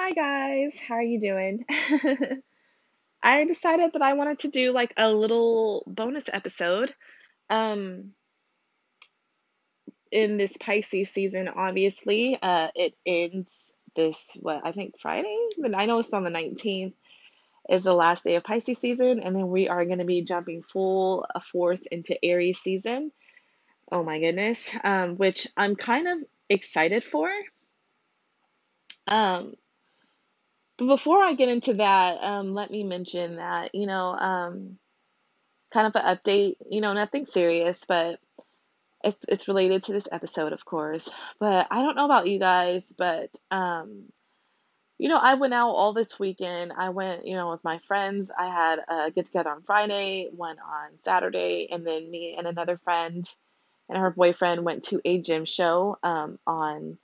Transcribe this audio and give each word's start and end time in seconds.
Hi 0.00 0.12
guys, 0.12 0.78
how 0.78 0.94
are 0.94 1.02
you 1.02 1.18
doing? 1.18 1.64
I 3.22 3.44
decided 3.46 3.94
that 3.94 4.00
I 4.00 4.12
wanted 4.12 4.38
to 4.40 4.48
do 4.48 4.70
like 4.70 4.94
a 4.96 5.12
little 5.12 5.82
bonus 5.88 6.30
episode 6.32 6.94
um 7.50 8.12
in 10.12 10.36
this 10.36 10.56
Pisces 10.56 11.10
season 11.10 11.48
obviously. 11.48 12.38
Uh 12.40 12.68
it 12.76 12.94
ends 13.04 13.72
this 13.96 14.36
what 14.40 14.60
I 14.64 14.70
think 14.70 15.00
Friday, 15.00 15.36
but 15.58 15.76
I 15.76 15.86
know 15.86 15.98
it's 15.98 16.12
on 16.12 16.22
the 16.22 16.30
19th 16.30 16.94
is 17.68 17.82
the 17.82 17.92
last 17.92 18.22
day 18.22 18.36
of 18.36 18.44
Pisces 18.44 18.78
season 18.78 19.18
and 19.18 19.34
then 19.34 19.48
we 19.48 19.68
are 19.68 19.84
going 19.84 19.98
to 19.98 20.04
be 20.04 20.22
jumping 20.22 20.62
full 20.62 21.26
force 21.50 21.86
into 21.86 22.24
Aries 22.24 22.60
season. 22.60 23.10
Oh 23.90 24.04
my 24.04 24.20
goodness. 24.20 24.70
Um 24.84 25.16
which 25.16 25.48
I'm 25.56 25.74
kind 25.74 26.06
of 26.06 26.18
excited 26.48 27.02
for. 27.02 27.28
Um 29.08 29.54
But 30.78 30.86
before 30.86 31.22
I 31.22 31.34
get 31.34 31.48
into 31.48 31.74
that, 31.74 32.22
um, 32.22 32.52
let 32.52 32.70
me 32.70 32.84
mention 32.84 33.36
that, 33.36 33.74
you 33.74 33.86
know, 33.86 34.10
um, 34.10 34.78
kind 35.72 35.86
of 35.86 35.96
an 35.96 36.16
update, 36.16 36.56
you 36.70 36.80
know, 36.80 36.92
nothing 36.92 37.26
serious, 37.26 37.84
but 37.86 38.20
it's 39.04 39.24
it's 39.28 39.48
related 39.48 39.84
to 39.84 39.92
this 39.92 40.08
episode, 40.10 40.52
of 40.52 40.64
course. 40.64 41.08
But 41.38 41.66
I 41.70 41.82
don't 41.82 41.96
know 41.96 42.04
about 42.04 42.28
you 42.28 42.38
guys, 42.38 42.92
but 42.96 43.30
um, 43.50 44.04
you 44.98 45.08
know, 45.08 45.18
I 45.18 45.34
went 45.34 45.54
out 45.54 45.70
all 45.70 45.92
this 45.92 46.18
weekend. 46.18 46.72
I 46.76 46.90
went, 46.90 47.26
you 47.26 47.36
know, 47.36 47.50
with 47.50 47.62
my 47.62 47.78
friends. 47.78 48.30
I 48.36 48.46
had 48.46 48.78
a 48.88 49.10
get 49.10 49.26
together 49.26 49.50
on 49.50 49.62
Friday, 49.62 50.28
one 50.32 50.58
on 50.58 50.98
Saturday, 51.00 51.68
and 51.70 51.86
then 51.86 52.10
me 52.10 52.34
and 52.36 52.46
another 52.46 52.78
friend 52.78 53.24
and 53.88 53.98
her 53.98 54.10
boyfriend 54.10 54.64
went 54.64 54.84
to 54.84 55.00
a 55.04 55.20
gem 55.20 55.44
show 55.44 55.96
um, 56.02 56.38
on 56.46 56.98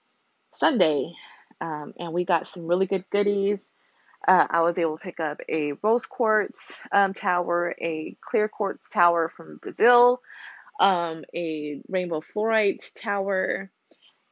Sunday. 0.52 1.12
Um, 1.60 1.94
and 1.98 2.12
we 2.12 2.24
got 2.24 2.46
some 2.46 2.66
really 2.66 2.86
good 2.86 3.04
goodies. 3.10 3.72
Uh, 4.26 4.46
I 4.48 4.60
was 4.62 4.78
able 4.78 4.96
to 4.96 5.04
pick 5.04 5.20
up 5.20 5.40
a 5.48 5.72
rose 5.82 6.06
quartz 6.06 6.80
um, 6.92 7.12
tower, 7.12 7.74
a 7.78 8.16
clear 8.20 8.48
quartz 8.48 8.88
tower 8.88 9.30
from 9.36 9.58
Brazil, 9.58 10.22
um, 10.80 11.24
a 11.34 11.80
rainbow 11.88 12.20
fluorite 12.20 12.94
tower, 12.94 13.70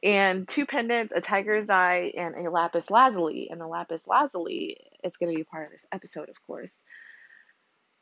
and 0.01 0.47
two 0.47 0.65
pendants, 0.65 1.13
a 1.15 1.21
tiger's 1.21 1.69
eye, 1.69 2.11
and 2.17 2.35
a 2.35 2.49
lapis 2.49 2.89
lazuli. 2.89 3.49
And 3.51 3.61
the 3.61 3.67
lapis 3.67 4.07
lazuli 4.07 4.77
is 5.03 5.17
going 5.17 5.33
to 5.33 5.37
be 5.37 5.43
part 5.43 5.67
of 5.67 5.71
this 5.71 5.85
episode, 5.91 6.29
of 6.29 6.41
course. 6.45 6.81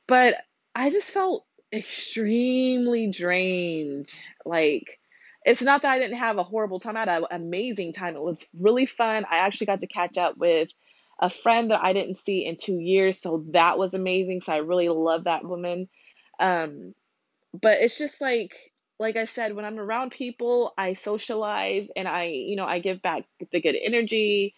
But 0.08 0.36
I 0.74 0.90
just 0.90 1.08
felt 1.08 1.46
extremely 1.74 3.08
drained. 3.12 4.12
Like, 4.46 5.01
it's 5.46 5.62
not 5.62 5.82
that 5.82 5.94
I 5.94 6.00
didn't 6.00 6.18
have 6.18 6.38
a 6.38 6.44
horrible 6.44 6.80
time. 6.80 6.98
I 6.98 7.00
had 7.02 7.10
an 7.10 7.26
amazing 7.32 7.94
time. 7.94 8.16
It 8.16 8.22
was 8.22 8.48
really 8.60 8.86
fun. 8.86 9.26
I 9.30 9.38
actually 9.38 9.68
got 9.68 9.80
to 9.82 9.88
catch 9.88 10.18
up 10.18 10.38
with 10.38 10.70
a 11.20 11.30
friend 11.30 11.72
that 11.72 11.84
I 11.84 11.94
didn't 11.94 12.16
see 12.16 12.46
in 12.46 12.58
two 12.58 12.80
years, 12.80 13.20
so 13.20 13.46
that 13.52 13.78
was 13.78 13.94
amazing. 13.94 14.42
So 14.42 14.54
I 14.54 14.58
really 14.58 14.90
love 14.90 15.26
that 15.26 15.44
woman. 15.44 15.90
Um, 16.40 16.94
but 17.60 17.80
it's 17.82 17.98
just 17.98 18.22
like 18.22 18.56
like 19.00 19.16
I 19.16 19.26
said, 19.26 19.56
when 19.56 19.66
I'm 19.66 19.80
around 19.80 20.12
people, 20.12 20.74
I 20.78 20.94
socialize 20.94 21.90
and 21.96 22.08
I, 22.08 22.26
you 22.26 22.56
know, 22.56 22.66
I 22.66 22.78
give 22.78 23.02
back 23.02 23.24
the 23.52 23.60
good 23.60 23.76
energy 23.76 24.54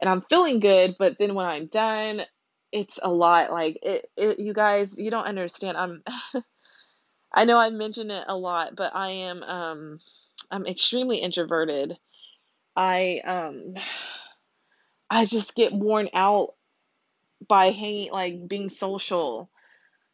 and 0.00 0.08
I'm 0.08 0.22
feeling 0.22 0.60
good, 0.60 0.96
but 0.98 1.18
then 1.18 1.34
when 1.34 1.44
I'm 1.44 1.66
done, 1.66 2.22
it's 2.72 2.98
a 3.02 3.10
lot. 3.12 3.52
Like 3.52 3.78
it, 3.82 4.06
it 4.16 4.40
you 4.40 4.54
guys, 4.54 4.98
you 4.98 5.10
don't 5.10 5.26
understand. 5.26 5.76
I'm 5.76 6.02
I 7.34 7.44
know 7.44 7.58
I 7.58 7.70
mention 7.70 8.10
it 8.10 8.24
a 8.28 8.36
lot, 8.36 8.76
but 8.76 8.94
I 8.94 9.10
am 9.10 9.42
um 9.42 9.98
I'm 10.50 10.66
extremely 10.66 11.18
introverted. 11.18 11.96
I 12.76 13.20
um 13.24 13.74
I 15.10 15.26
just 15.26 15.54
get 15.54 15.72
worn 15.72 16.08
out 16.14 16.54
by 17.48 17.70
hanging 17.70 18.12
like 18.12 18.48
being 18.48 18.68
social 18.68 19.50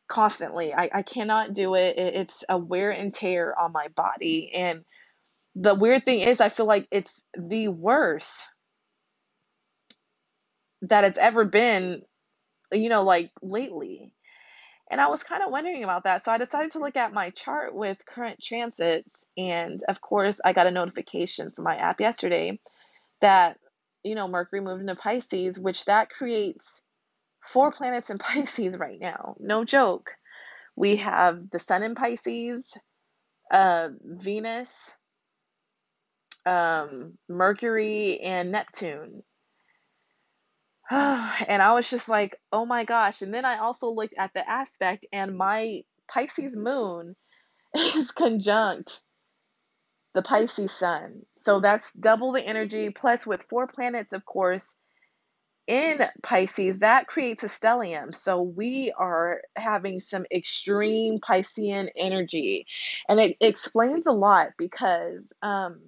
constantly. 0.09 0.75
I, 0.75 0.91
I 0.93 1.03
cannot 1.03 1.55
do 1.55 1.75
it. 1.75 1.99
it. 1.99 2.15
It's 2.15 2.45
a 2.49 2.59
wear 2.59 2.91
and 2.91 3.13
tear 3.15 3.59
on 3.59 3.73
my 3.73 3.89
body. 3.89 4.51
And 4.55 4.85
the 5.55 5.75
weird 5.75 6.05
thing 6.05 6.21
is 6.21 6.41
I 6.41 6.49
feel 6.49 6.67
like 6.67 6.89
it's 6.91 7.23
the 7.39 7.69
worst 7.69 8.49
that 10.83 11.05
it's 11.05 11.19
ever 11.19 11.45
been, 11.45 12.03
you 12.73 12.89
know, 12.89 13.03
like 13.03 13.31
lately. 13.43 14.13
And 14.91 15.01
I 15.01 15.09
was 15.09 15.23
kind 15.23 15.43
of 15.43 15.51
wondering 15.51 15.85
about 15.85 16.05
that. 16.05 16.25
So 16.25 16.33
I 16.33 16.39
decided 16.39 16.73
to 16.73 16.79
look 16.79 16.97
at 16.97 17.13
my 17.13 17.31
chart 17.31 17.75
with 17.75 17.99
current 18.07 18.41
transits. 18.43 19.31
And 19.37 19.83
of 19.89 20.01
course, 20.01 20.41
I 20.45 20.53
got 20.53 20.67
a 20.67 20.71
notification 20.71 21.51
from 21.51 21.65
my 21.65 21.77
app 21.77 22.01
yesterday 22.01 22.59
that, 23.21 23.59
you 24.03 24.15
know, 24.15 24.29
Mercury 24.29 24.61
moved 24.61 24.81
into 24.81 24.95
Pisces, 24.95 25.59
which 25.59 25.85
that 25.87 26.11
creates 26.11 26.83
four 27.45 27.71
planets 27.73 28.11
in 28.11 28.19
Pisces 28.19 28.79
right 28.79 28.99
now. 29.01 29.37
No 29.41 29.65
joke. 29.65 30.13
We 30.77 30.97
have 30.97 31.51
the 31.51 31.59
Sun 31.59 31.83
in 31.83 31.95
Pisces, 31.95 32.77
uh, 33.51 33.89
Venus, 34.03 34.93
um, 36.47 37.19
Mercury, 37.29 38.21
and 38.21 38.53
Neptune. 38.53 39.23
and 40.91 41.63
I 41.63 41.73
was 41.75 41.91
just 41.91 42.09
like, 42.09 42.37
oh 42.53 42.65
my 42.65 42.85
gosh. 42.85 43.23
And 43.23 43.33
then 43.33 43.45
I 43.45 43.59
also 43.59 43.91
looked 43.91 44.15
at 44.17 44.33
the 44.35 44.49
aspect, 44.49 45.07
and 45.13 45.37
my 45.37 45.83
Pisces 46.09 46.57
moon 46.57 47.15
is 47.75 48.11
conjunct 48.11 49.01
the 50.15 50.23
Pisces 50.23 50.73
sun. 50.73 51.23
So 51.37 51.61
that's 51.61 51.93
double 51.93 52.33
the 52.33 52.47
energy, 52.47 52.91
plus 52.91 53.27
with 53.27 53.47
four 53.51 53.67
planets, 53.67 54.13
of 54.13 54.25
course, 54.25 54.77
in 55.67 56.01
Pisces, 56.23 56.79
that 56.79 57.07
creates 57.07 57.45
a 57.45 57.49
stellium. 57.49 58.15
So 58.15 58.41
we 58.41 58.93
are 58.99 59.43
having 59.55 60.01
some 60.01 60.25
extreme 60.33 61.19
Piscean 61.19 61.91
energy. 61.95 62.67
And 63.07 63.21
it 63.21 63.37
explains 63.41 64.07
a 64.07 64.13
lot 64.13 64.49
because 64.57 65.31
um, 65.43 65.83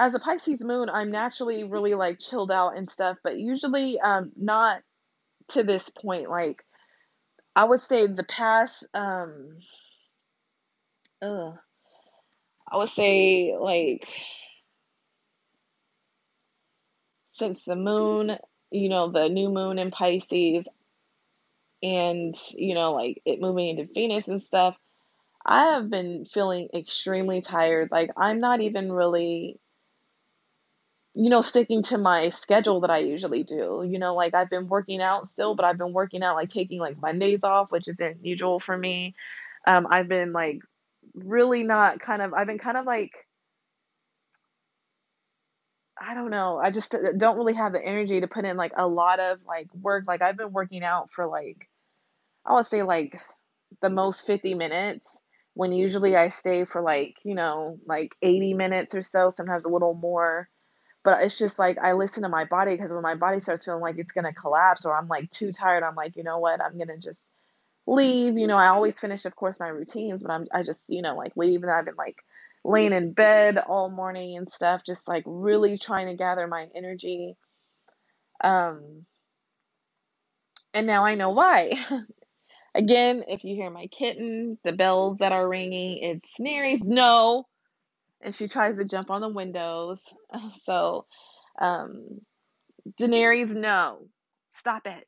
as 0.00 0.14
a 0.14 0.18
Pisces 0.18 0.62
moon, 0.62 0.88
I'm 0.88 1.10
naturally 1.10 1.64
really 1.64 1.94
like 1.94 2.20
chilled 2.20 2.50
out 2.50 2.76
and 2.76 2.88
stuff, 2.88 3.18
but 3.22 3.38
usually 3.38 4.00
um, 4.00 4.32
not 4.36 4.82
to 5.48 5.62
this 5.62 5.88
point. 5.90 6.30
Like, 6.30 6.64
I 7.56 7.64
would 7.64 7.80
say 7.80 8.06
the 8.06 8.24
past, 8.24 8.86
um, 8.94 9.58
ugh, 11.22 11.54
I 12.70 12.76
would 12.76 12.88
say 12.88 13.56
like 13.58 14.06
since 17.26 17.64
the 17.64 17.76
moon, 17.76 18.36
you 18.70 18.88
know, 18.88 19.10
the 19.10 19.28
new 19.28 19.48
moon 19.48 19.78
in 19.78 19.90
Pisces 19.90 20.68
and, 21.82 22.34
you 22.54 22.74
know, 22.74 22.92
like 22.94 23.22
it 23.24 23.40
moving 23.40 23.68
into 23.68 23.92
Venus 23.92 24.28
and 24.28 24.42
stuff, 24.42 24.76
I 25.46 25.74
have 25.74 25.88
been 25.88 26.26
feeling 26.26 26.68
extremely 26.74 27.40
tired. 27.40 27.90
Like, 27.90 28.10
I'm 28.16 28.40
not 28.40 28.60
even 28.60 28.92
really, 28.92 29.58
you 31.18 31.30
know, 31.30 31.42
sticking 31.42 31.82
to 31.82 31.98
my 31.98 32.30
schedule 32.30 32.80
that 32.82 32.90
I 32.90 32.98
usually 32.98 33.42
do. 33.42 33.84
You 33.84 33.98
know, 33.98 34.14
like 34.14 34.34
I've 34.34 34.50
been 34.50 34.68
working 34.68 35.02
out 35.02 35.26
still, 35.26 35.56
but 35.56 35.64
I've 35.64 35.76
been 35.76 35.92
working 35.92 36.22
out 36.22 36.36
like 36.36 36.48
taking 36.48 36.78
like 36.78 37.00
Mondays 37.02 37.42
off, 37.42 37.72
which 37.72 37.88
isn't 37.88 38.24
usual 38.24 38.60
for 38.60 38.78
me. 38.78 39.16
Um, 39.66 39.88
I've 39.90 40.06
been 40.08 40.32
like 40.32 40.60
really 41.14 41.64
not 41.64 41.98
kind 42.00 42.22
of, 42.22 42.34
I've 42.34 42.46
been 42.46 42.58
kind 42.58 42.76
of 42.76 42.86
like, 42.86 43.26
I 46.00 46.14
don't 46.14 46.30
know. 46.30 46.58
I 46.62 46.70
just 46.70 46.94
uh, 46.94 47.12
don't 47.16 47.36
really 47.36 47.54
have 47.54 47.72
the 47.72 47.84
energy 47.84 48.20
to 48.20 48.28
put 48.28 48.44
in 48.44 48.56
like 48.56 48.72
a 48.76 48.86
lot 48.86 49.18
of 49.18 49.44
like 49.44 49.74
work. 49.74 50.04
Like 50.06 50.22
I've 50.22 50.36
been 50.36 50.52
working 50.52 50.84
out 50.84 51.12
for 51.12 51.26
like 51.26 51.68
I 52.46 52.54
would 52.54 52.66
say 52.66 52.82
like 52.84 53.20
the 53.82 53.90
most 53.90 54.26
50 54.26 54.54
minutes 54.54 55.20
when 55.54 55.72
usually 55.72 56.16
I 56.16 56.28
stay 56.28 56.64
for 56.64 56.82
like, 56.82 57.16
you 57.24 57.34
know, 57.34 57.78
like 57.86 58.14
80 58.22 58.54
minutes 58.54 58.94
or 58.94 59.02
so, 59.02 59.30
sometimes 59.30 59.64
a 59.64 59.68
little 59.68 59.94
more. 59.94 60.48
But 61.04 61.22
it's 61.22 61.38
just 61.38 61.58
like 61.58 61.78
I 61.78 61.92
listen 61.92 62.22
to 62.24 62.28
my 62.28 62.44
body 62.44 62.76
because 62.76 62.92
when 62.92 63.02
my 63.02 63.14
body 63.14 63.40
starts 63.40 63.64
feeling 63.64 63.80
like 63.80 63.98
it's 63.98 64.12
gonna 64.12 64.32
collapse 64.32 64.84
or 64.84 64.96
I'm 64.96 65.08
like 65.08 65.30
too 65.30 65.52
tired, 65.52 65.82
I'm 65.82 65.94
like, 65.94 66.16
you 66.16 66.24
know 66.24 66.38
what, 66.38 66.60
I'm 66.62 66.76
gonna 66.78 66.98
just 66.98 67.24
leave. 67.86 68.36
You 68.38 68.46
know, 68.46 68.56
I 68.56 68.68
always 68.68 69.00
finish, 69.00 69.24
of 69.24 69.36
course, 69.36 69.60
my 69.60 69.68
routines, 69.68 70.22
but 70.22 70.32
I'm 70.32 70.46
I 70.52 70.62
just, 70.62 70.84
you 70.88 71.02
know, 71.02 71.16
like 71.16 71.32
leave 71.36 71.62
and 71.62 71.72
I've 71.72 71.84
been 71.86 71.96
like 71.96 72.18
laying 72.64 72.92
in 72.92 73.12
bed 73.12 73.58
all 73.58 73.90
morning 73.90 74.36
and 74.36 74.50
stuff, 74.50 74.82
just 74.84 75.08
like 75.08 75.24
really 75.26 75.78
trying 75.78 76.06
to 76.08 76.14
gather 76.14 76.46
my 76.46 76.68
energy. 76.74 77.36
Um, 78.42 79.06
and 80.74 80.86
now 80.86 81.04
I 81.04 81.14
know 81.14 81.30
why. 81.30 81.74
Again, 82.74 83.24
if 83.28 83.44
you 83.44 83.54
hear 83.56 83.70
my 83.70 83.86
kitten, 83.88 84.58
the 84.64 84.72
bells 84.72 85.18
that 85.18 85.32
are 85.32 85.48
ringing, 85.48 85.98
it's 85.98 86.38
Daenerys 86.38 86.84
no, 86.84 87.46
and 88.20 88.34
she 88.34 88.48
tries 88.48 88.76
to 88.76 88.84
jump 88.84 89.10
on 89.10 89.20
the 89.20 89.28
windows. 89.28 90.04
So, 90.62 91.06
um, 91.58 92.20
Daenerys, 93.00 93.54
no, 93.54 94.08
stop 94.50 94.86
it. 94.86 95.06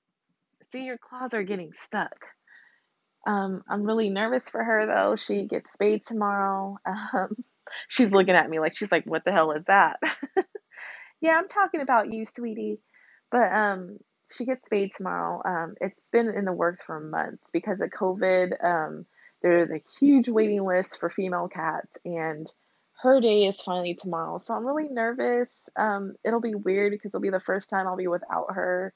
See, 0.72 0.84
your 0.84 0.98
claws 0.98 1.34
are 1.34 1.42
getting 1.42 1.72
stuck. 1.72 2.26
Um, 3.26 3.62
I'm 3.68 3.84
really 3.84 4.10
nervous 4.10 4.48
for 4.48 4.62
her 4.62 4.86
though. 4.86 5.16
She 5.16 5.46
gets 5.46 5.72
spayed 5.72 6.06
tomorrow. 6.06 6.78
Um, 6.86 7.36
she's 7.88 8.12
looking 8.12 8.34
at 8.34 8.48
me 8.48 8.58
like 8.60 8.76
she's 8.76 8.92
like, 8.92 9.04
"What 9.04 9.24
the 9.24 9.32
hell 9.32 9.52
is 9.52 9.66
that?" 9.66 10.00
yeah, 11.20 11.36
I'm 11.36 11.48
talking 11.48 11.80
about 11.80 12.12
you, 12.12 12.24
sweetie. 12.24 12.80
But 13.30 13.52
um, 13.52 13.98
she 14.34 14.46
gets 14.46 14.66
spayed 14.66 14.92
tomorrow. 14.96 15.42
Um, 15.44 15.74
it's 15.80 16.08
been 16.10 16.28
in 16.28 16.44
the 16.44 16.52
works 16.52 16.82
for 16.82 16.98
months 16.98 17.50
because 17.52 17.80
of 17.80 17.90
COVID. 17.90 18.64
Um, 18.64 19.06
there 19.42 19.58
is 19.58 19.72
a 19.72 19.82
huge 19.98 20.28
waiting 20.28 20.64
list 20.64 20.98
for 20.98 21.10
female 21.10 21.48
cats, 21.48 21.98
and 22.04 22.46
her 23.02 23.20
day 23.20 23.46
is 23.46 23.60
finally 23.60 23.94
tomorrow. 23.94 24.38
So 24.38 24.54
I'm 24.54 24.66
really 24.66 24.88
nervous. 24.88 25.50
Um, 25.76 26.14
it'll 26.24 26.40
be 26.40 26.54
weird 26.54 26.92
because 26.92 27.10
it'll 27.10 27.20
be 27.20 27.30
the 27.30 27.40
first 27.40 27.70
time 27.70 27.86
I'll 27.86 27.96
be 27.96 28.08
without 28.08 28.54
her. 28.54 28.94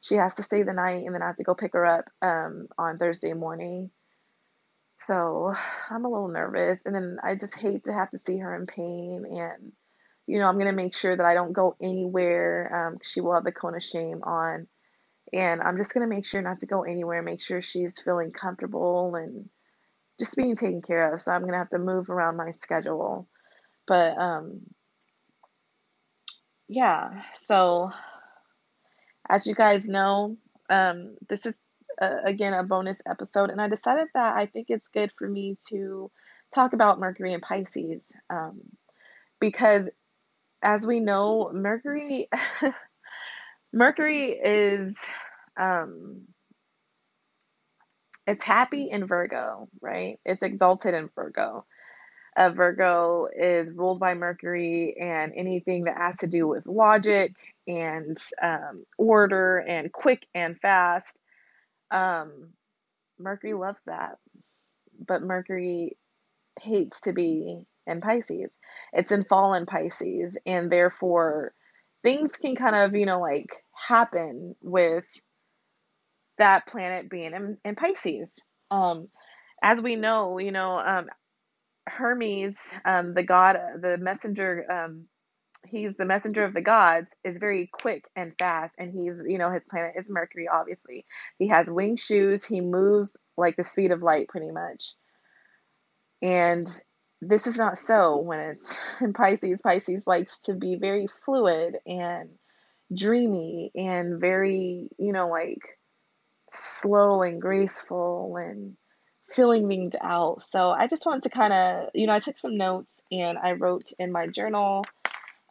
She 0.00 0.16
has 0.16 0.34
to 0.34 0.42
stay 0.42 0.62
the 0.62 0.72
night, 0.72 1.04
and 1.06 1.14
then 1.14 1.22
I 1.22 1.26
have 1.26 1.36
to 1.36 1.44
go 1.44 1.54
pick 1.54 1.72
her 1.72 1.86
up 1.86 2.04
um, 2.22 2.68
on 2.78 2.98
Thursday 2.98 3.32
morning. 3.32 3.90
So 5.00 5.54
I'm 5.90 6.04
a 6.04 6.10
little 6.10 6.28
nervous, 6.28 6.80
and 6.84 6.94
then 6.94 7.18
I 7.22 7.34
just 7.34 7.56
hate 7.56 7.84
to 7.84 7.92
have 7.92 8.10
to 8.10 8.18
see 8.18 8.38
her 8.38 8.54
in 8.54 8.66
pain 8.66 9.24
and 9.26 9.72
you 10.26 10.38
know, 10.38 10.46
I'm 10.46 10.54
going 10.54 10.66
to 10.66 10.72
make 10.72 10.94
sure 10.96 11.14
that 11.14 11.26
I 11.26 11.34
don't 11.34 11.52
go 11.52 11.76
anywhere. 11.82 12.88
Um, 12.88 12.98
she 13.02 13.20
will 13.20 13.34
have 13.34 13.44
the 13.44 13.52
cone 13.52 13.74
of 13.74 13.82
shame 13.82 14.22
on. 14.22 14.66
And 15.32 15.60
I'm 15.60 15.76
just 15.76 15.92
going 15.92 16.08
to 16.08 16.14
make 16.14 16.26
sure 16.26 16.42
not 16.42 16.60
to 16.60 16.66
go 16.66 16.82
anywhere, 16.82 17.22
make 17.22 17.40
sure 17.40 17.60
she's 17.60 18.00
feeling 18.00 18.30
comfortable 18.30 19.14
and 19.16 19.48
just 20.18 20.36
being 20.36 20.56
taken 20.56 20.82
care 20.82 21.12
of. 21.12 21.20
So 21.20 21.32
I'm 21.32 21.42
going 21.42 21.52
to 21.52 21.58
have 21.58 21.70
to 21.70 21.78
move 21.78 22.08
around 22.08 22.36
my 22.36 22.52
schedule. 22.52 23.28
But 23.86 24.16
um, 24.18 24.62
yeah, 26.68 27.22
so 27.34 27.90
as 29.28 29.46
you 29.46 29.54
guys 29.54 29.88
know, 29.88 30.32
um, 30.70 31.16
this 31.28 31.46
is 31.46 31.60
uh, 32.00 32.18
again 32.24 32.52
a 32.54 32.62
bonus 32.62 33.00
episode, 33.08 33.50
and 33.50 33.60
I 33.60 33.68
decided 33.68 34.08
that 34.14 34.36
I 34.36 34.46
think 34.46 34.66
it's 34.70 34.88
good 34.88 35.12
for 35.18 35.28
me 35.28 35.56
to 35.68 36.10
talk 36.54 36.72
about 36.72 37.00
Mercury 37.00 37.32
and 37.32 37.42
Pisces 37.42 38.10
um, 38.30 38.60
because 39.40 39.88
as 40.62 40.86
we 40.86 41.00
know, 41.00 41.50
Mercury 41.52 42.28
Mercury 43.72 44.30
is 44.32 44.98
um 45.58 46.22
it's 48.26 48.42
happy 48.42 48.88
in 48.90 49.06
Virgo, 49.06 49.68
right? 49.80 50.18
It's 50.24 50.42
exalted 50.42 50.94
in 50.94 51.10
Virgo. 51.14 51.66
Uh, 52.36 52.50
Virgo 52.50 53.28
is 53.34 53.72
ruled 53.72 54.00
by 54.00 54.14
Mercury, 54.14 54.96
and 54.98 55.32
anything 55.36 55.84
that 55.84 55.96
has 55.96 56.18
to 56.18 56.26
do 56.26 56.48
with 56.48 56.66
logic 56.66 57.32
and 57.68 58.16
um, 58.42 58.84
order 58.98 59.58
and 59.58 59.92
quick 59.92 60.26
and 60.34 60.58
fast, 60.58 61.16
um, 61.90 62.48
Mercury 63.18 63.54
loves 63.54 63.82
that. 63.86 64.18
But 65.06 65.22
Mercury 65.22 65.96
hates 66.60 67.00
to 67.02 67.12
be 67.12 67.66
in 67.86 68.00
Pisces. 68.00 68.52
It's 68.92 69.12
in 69.12 69.24
fallen 69.24 69.66
Pisces, 69.66 70.36
and 70.44 70.70
therefore 70.70 71.52
things 72.02 72.36
can 72.36 72.56
kind 72.56 72.76
of, 72.76 72.94
you 72.94 73.06
know, 73.06 73.20
like 73.20 73.50
happen 73.72 74.56
with 74.60 75.06
that 76.38 76.66
planet 76.66 77.08
being 77.08 77.32
in, 77.32 77.58
in 77.64 77.74
Pisces. 77.76 78.38
Um, 78.70 79.08
as 79.62 79.80
we 79.80 79.96
know, 79.96 80.38
you 80.38 80.52
know, 80.52 80.78
um, 80.78 81.08
Hermes, 81.86 82.58
um, 82.84 83.14
the 83.14 83.22
god, 83.22 83.58
the 83.80 83.98
messenger, 83.98 84.64
um, 84.70 85.06
he's 85.66 85.96
the 85.96 86.04
messenger 86.04 86.44
of 86.44 86.54
the 86.54 86.60
gods, 86.60 87.14
is 87.24 87.38
very 87.38 87.68
quick 87.72 88.08
and 88.16 88.34
fast, 88.38 88.74
and 88.78 88.90
he's, 88.92 89.14
you 89.26 89.38
know, 89.38 89.50
his 89.50 89.64
planet 89.68 89.92
is 89.96 90.10
Mercury, 90.10 90.48
obviously. 90.48 91.06
He 91.38 91.48
has 91.48 91.70
wing 91.70 91.96
shoes, 91.96 92.44
he 92.44 92.60
moves 92.60 93.16
like 93.36 93.56
the 93.56 93.64
speed 93.64 93.90
of 93.90 94.02
light, 94.02 94.28
pretty 94.28 94.50
much. 94.50 94.94
And 96.22 96.66
this 97.20 97.46
is 97.46 97.56
not 97.56 97.78
so 97.78 98.18
when 98.18 98.40
it's 98.40 98.74
in 99.00 99.12
Pisces. 99.12 99.62
Pisces 99.62 100.06
likes 100.06 100.40
to 100.42 100.54
be 100.54 100.76
very 100.76 101.06
fluid 101.24 101.76
and 101.86 102.30
dreamy 102.94 103.70
and 103.74 104.20
very, 104.20 104.90
you 104.98 105.12
know, 105.12 105.28
like 105.28 105.78
slow 106.52 107.22
and 107.22 107.40
graceful 107.40 108.36
and 108.36 108.76
filling 109.34 109.68
things 109.68 109.94
out. 110.00 110.42
So 110.42 110.70
I 110.70 110.86
just 110.86 111.04
wanted 111.06 111.22
to 111.22 111.30
kind 111.30 111.52
of, 111.52 111.90
you 111.94 112.06
know, 112.06 112.14
I 112.14 112.20
took 112.20 112.38
some 112.38 112.56
notes 112.56 113.02
and 113.10 113.36
I 113.38 113.52
wrote 113.52 113.90
in 113.98 114.12
my 114.12 114.26
journal 114.26 114.84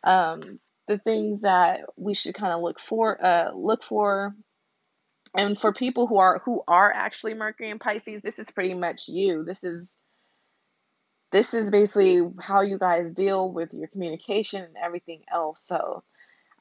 um, 0.04 0.60
the 0.88 0.98
things 0.98 1.42
that 1.42 1.82
we 1.98 2.14
should 2.14 2.36
kind 2.36 2.54
of 2.54 2.62
look 2.62 2.80
for, 2.80 3.24
uh, 3.24 3.52
look 3.54 3.84
for. 3.84 4.36
And 5.36 5.58
for 5.58 5.74
people 5.74 6.06
who 6.06 6.18
are 6.18 6.42
who 6.46 6.62
are 6.68 6.92
actually 6.92 7.34
Mercury 7.34 7.72
and 7.72 7.80
Pisces, 7.80 8.22
this 8.22 8.38
is 8.38 8.52
pretty 8.52 8.76
much 8.76 9.08
you. 9.08 9.44
This 9.44 9.64
is 9.64 9.98
this 11.32 11.56
is 11.56 11.72
basically 11.72 12.22
how 12.40 12.62
you 12.62 12.78
guys 12.78 13.12
deal 13.14 13.52
with 13.52 13.74
your 13.74 13.88
communication 13.88 14.62
and 14.62 14.76
everything 14.78 15.24
else. 15.34 15.66
So 15.66 16.04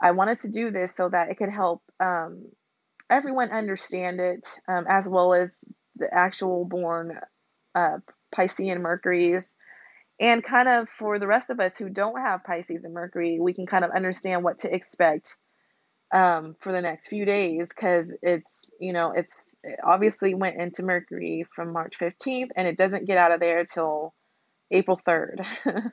I 0.00 0.12
wanted 0.12 0.38
to 0.40 0.50
do 0.50 0.70
this 0.70 0.96
so 0.96 1.10
that 1.10 1.28
it 1.28 1.36
could 1.36 1.50
help 1.50 1.82
um, 2.00 2.46
everyone 3.10 3.50
understand 3.50 4.20
it, 4.20 4.48
um, 4.66 4.86
as 4.88 5.06
well 5.06 5.34
as 5.34 5.62
the 5.96 6.12
actual 6.12 6.64
born 6.64 7.18
uh, 7.74 7.98
Piscean 8.34 8.80
Mercury's. 8.80 9.54
And 10.20 10.44
kind 10.44 10.68
of 10.68 10.88
for 10.88 11.18
the 11.18 11.26
rest 11.26 11.50
of 11.50 11.58
us 11.58 11.76
who 11.76 11.88
don't 11.88 12.20
have 12.20 12.44
Pisces 12.44 12.84
and 12.84 12.94
Mercury, 12.94 13.40
we 13.40 13.54
can 13.54 13.66
kind 13.66 13.84
of 13.84 13.90
understand 13.90 14.44
what 14.44 14.58
to 14.58 14.72
expect 14.72 15.36
um, 16.12 16.54
for 16.60 16.72
the 16.72 16.82
next 16.82 17.08
few 17.08 17.24
days 17.24 17.70
because 17.70 18.12
it's, 18.22 18.70
you 18.78 18.92
know, 18.92 19.12
it's 19.16 19.56
it 19.64 19.80
obviously 19.82 20.34
went 20.34 20.60
into 20.60 20.82
Mercury 20.82 21.46
from 21.50 21.72
March 21.72 21.98
15th 21.98 22.50
and 22.54 22.68
it 22.68 22.76
doesn't 22.76 23.06
get 23.06 23.16
out 23.16 23.32
of 23.32 23.40
there 23.40 23.64
till 23.64 24.14
April 24.70 24.96
3rd. 24.96 25.44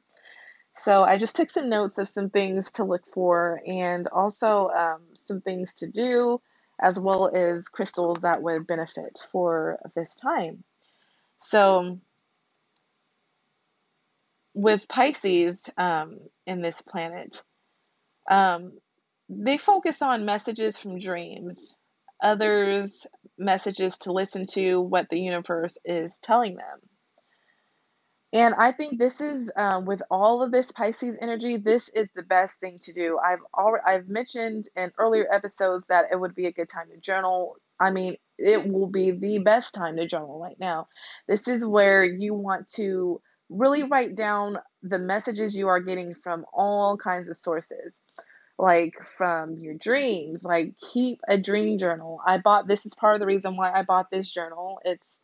so 0.75 1.03
I 1.03 1.17
just 1.17 1.35
took 1.35 1.49
some 1.49 1.69
notes 1.69 1.97
of 1.97 2.09
some 2.09 2.29
things 2.29 2.73
to 2.73 2.83
look 2.83 3.07
for 3.11 3.61
and 3.65 4.07
also 4.07 4.69
um, 4.69 5.01
some 5.13 5.41
things 5.41 5.75
to 5.75 5.87
do, 5.87 6.41
as 6.81 6.99
well 6.99 7.31
as 7.35 7.67
crystals 7.69 8.21
that 8.21 8.41
would 8.43 8.67
benefit 8.67 9.19
for 9.31 9.79
this 9.95 10.15
time. 10.17 10.63
So 11.39 11.99
with 14.55 14.87
Pisces 14.89 15.69
um, 15.77 16.19
in 16.47 16.61
this 16.61 16.81
planet, 16.81 17.43
um, 18.29 18.73
they 19.29 19.57
focus 19.57 20.01
on 20.01 20.25
messages 20.25 20.77
from 20.77 20.99
dreams, 20.99 21.75
others 22.23 23.07
messages 23.37 23.97
to 23.99 24.13
listen 24.13 24.45
to 24.53 24.81
what 24.81 25.07
the 25.09 25.19
universe 25.19 25.77
is 25.85 26.19
telling 26.19 26.55
them. 26.55 26.98
And 28.31 28.53
I 28.55 28.71
think 28.71 28.99
this 28.99 29.21
is 29.21 29.51
um, 29.55 29.85
with 29.85 30.01
all 30.11 30.43
of 30.43 30.51
this 30.51 30.71
Pisces 30.71 31.17
energy, 31.19 31.57
this 31.57 31.89
is 31.89 32.07
the 32.15 32.21
best 32.21 32.59
thing 32.59 32.77
to 32.81 32.93
do. 32.93 33.17
I've 33.17 33.39
already 33.57 33.83
I've 33.87 34.07
mentioned 34.07 34.65
in 34.75 34.91
earlier 34.99 35.25
episodes 35.31 35.87
that 35.87 36.05
it 36.11 36.19
would 36.19 36.35
be 36.35 36.45
a 36.45 36.51
good 36.51 36.69
time 36.69 36.89
to 36.91 36.97
journal. 36.99 37.55
I 37.79 37.89
mean, 37.89 38.17
it 38.37 38.67
will 38.67 38.87
be 38.87 39.11
the 39.11 39.39
best 39.39 39.73
time 39.73 39.97
to 39.97 40.05
journal 40.05 40.39
right 40.39 40.59
now. 40.59 40.87
This 41.27 41.47
is 41.47 41.65
where 41.65 42.03
you 42.03 42.35
want 42.35 42.67
to 42.73 43.19
really 43.49 43.81
write 43.83 44.15
down 44.15 44.57
the 44.83 44.99
messages 44.99 45.55
you 45.55 45.67
are 45.67 45.79
getting 45.79 46.13
from 46.13 46.45
all 46.53 46.97
kinds 46.97 47.29
of 47.29 47.35
sources. 47.35 47.99
Like 48.59 48.93
from 49.03 49.55
your 49.55 49.73
dreams, 49.73 50.43
like 50.43 50.75
keep 50.77 51.19
a 51.27 51.37
dream 51.37 51.79
journal. 51.79 52.19
I 52.27 52.37
bought 52.37 52.67
this 52.67 52.85
is 52.85 52.93
part 52.93 53.15
of 53.15 53.21
the 53.21 53.25
reason 53.25 53.55
why 53.55 53.71
I 53.71 53.83
bought 53.83 54.11
this 54.11 54.29
journal. 54.29 54.79
It's 54.83 55.19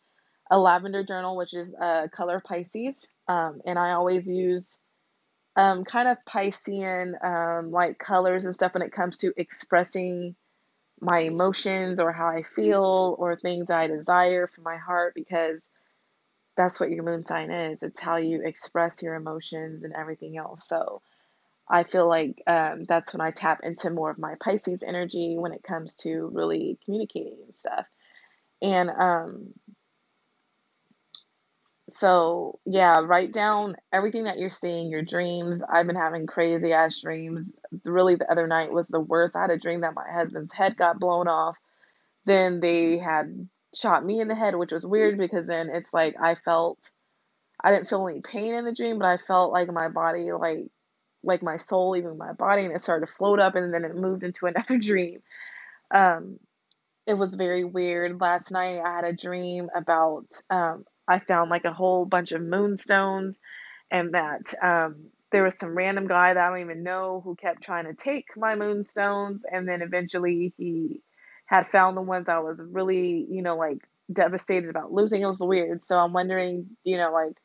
a 0.49 0.59
lavender 0.59 1.03
journal, 1.03 1.35
which 1.35 1.53
is 1.53 1.73
a 1.73 2.09
color 2.13 2.41
Pisces. 2.45 3.07
Um, 3.27 3.61
and 3.65 3.79
I 3.79 3.91
always 3.91 4.29
use 4.29 4.77
um, 5.55 5.85
kind 5.85 6.07
of 6.07 6.17
Piscean 6.25 7.23
um, 7.23 7.71
like 7.71 7.97
colors 7.97 8.45
and 8.45 8.53
stuff 8.55 8.73
when 8.73 8.83
it 8.83 8.91
comes 8.91 9.17
to 9.19 9.33
expressing 9.37 10.35
my 11.01 11.19
emotions 11.19 11.99
or 11.99 12.11
how 12.11 12.27
I 12.27 12.43
feel 12.43 13.15
or 13.19 13.35
things 13.35 13.69
I 13.69 13.87
desire 13.87 14.47
from 14.47 14.63
my 14.63 14.77
heart 14.77 15.13
because 15.15 15.69
that's 16.55 16.79
what 16.79 16.89
your 16.89 17.03
moon 17.03 17.23
sign 17.25 17.51
is. 17.51 17.83
It's 17.83 17.99
how 17.99 18.17
you 18.17 18.41
express 18.43 19.01
your 19.01 19.15
emotions 19.15 19.83
and 19.83 19.93
everything 19.93 20.37
else. 20.37 20.67
So 20.67 21.01
I 21.67 21.83
feel 21.83 22.07
like 22.07 22.41
um, 22.47 22.83
that's 22.83 23.13
when 23.13 23.21
I 23.21 23.31
tap 23.31 23.61
into 23.63 23.89
more 23.89 24.11
of 24.11 24.19
my 24.19 24.35
Pisces 24.39 24.83
energy 24.83 25.35
when 25.37 25.51
it 25.51 25.63
comes 25.63 25.95
to 25.97 26.29
really 26.31 26.77
communicating 26.85 27.37
and 27.45 27.55
stuff. 27.55 27.85
And 28.61 28.89
um, 28.89 29.53
so 31.89 32.59
yeah, 32.65 33.01
write 33.05 33.31
down 33.31 33.75
everything 33.93 34.23
that 34.25 34.39
you're 34.39 34.49
seeing, 34.49 34.89
your 34.89 35.03
dreams. 35.03 35.63
I've 35.63 35.87
been 35.87 35.95
having 35.95 36.25
crazy 36.27 36.73
ass 36.73 36.99
dreams. 37.01 37.53
Really, 37.83 38.15
the 38.15 38.31
other 38.31 38.47
night 38.47 38.71
was 38.71 38.87
the 38.87 38.99
worst. 38.99 39.35
I 39.35 39.41
had 39.41 39.51
a 39.51 39.59
dream 39.59 39.81
that 39.81 39.93
my 39.95 40.09
husband's 40.11 40.53
head 40.53 40.77
got 40.77 40.99
blown 40.99 41.27
off. 41.27 41.57
Then 42.25 42.59
they 42.59 42.97
had 42.97 43.49
shot 43.75 44.05
me 44.05 44.19
in 44.21 44.27
the 44.27 44.35
head, 44.35 44.55
which 44.55 44.71
was 44.71 44.85
weird 44.85 45.17
because 45.17 45.47
then 45.47 45.69
it's 45.69 45.93
like 45.93 46.15
I 46.19 46.35
felt 46.35 46.79
I 47.63 47.71
didn't 47.71 47.89
feel 47.89 48.07
any 48.07 48.21
pain 48.21 48.53
in 48.53 48.65
the 48.65 48.73
dream, 48.73 48.99
but 48.99 49.07
I 49.07 49.17
felt 49.17 49.51
like 49.53 49.71
my 49.71 49.89
body, 49.89 50.31
like 50.31 50.67
like 51.23 51.43
my 51.43 51.57
soul 51.57 51.91
leaving 51.91 52.17
my 52.17 52.33
body, 52.33 52.65
and 52.65 52.75
it 52.75 52.81
started 52.81 53.07
to 53.07 53.11
float 53.13 53.39
up, 53.39 53.55
and 53.55 53.73
then 53.73 53.85
it 53.85 53.95
moved 53.95 54.23
into 54.23 54.45
another 54.47 54.77
dream. 54.77 55.21
Um, 55.91 56.39
it 57.07 57.15
was 57.15 57.35
very 57.35 57.63
weird. 57.63 58.19
Last 58.21 58.51
night 58.51 58.81
I 58.81 58.91
had 58.91 59.05
a 59.05 59.13
dream 59.13 59.69
about 59.75 60.27
um, 60.49 60.85
I 61.07 61.19
found 61.19 61.49
like 61.49 61.65
a 61.65 61.73
whole 61.73 62.05
bunch 62.05 62.31
of 62.31 62.41
moonstones 62.41 63.39
and 63.91 64.13
that 64.13 64.53
um, 64.61 65.07
there 65.31 65.43
was 65.43 65.57
some 65.57 65.77
random 65.77 66.07
guy 66.07 66.33
that 66.33 66.45
I 66.45 66.49
don't 66.49 66.61
even 66.61 66.83
know 66.83 67.21
who 67.23 67.35
kept 67.35 67.63
trying 67.63 67.85
to 67.85 67.93
take 67.93 68.35
my 68.37 68.55
moonstones, 68.55 69.45
and 69.49 69.67
then 69.67 69.81
eventually 69.81 70.53
he 70.57 71.01
had 71.45 71.67
found 71.67 71.97
the 71.97 72.01
ones 72.01 72.29
I 72.29 72.39
was 72.39 72.61
really, 72.63 73.27
you 73.29 73.41
know, 73.41 73.57
like 73.57 73.79
devastated 74.11 74.69
about 74.69 74.91
losing. 74.93 75.21
It 75.21 75.27
was 75.27 75.41
weird. 75.41 75.83
So 75.83 75.99
I'm 75.99 76.13
wondering, 76.13 76.77
you 76.83 76.97
know, 76.97 77.11
like, 77.11 77.39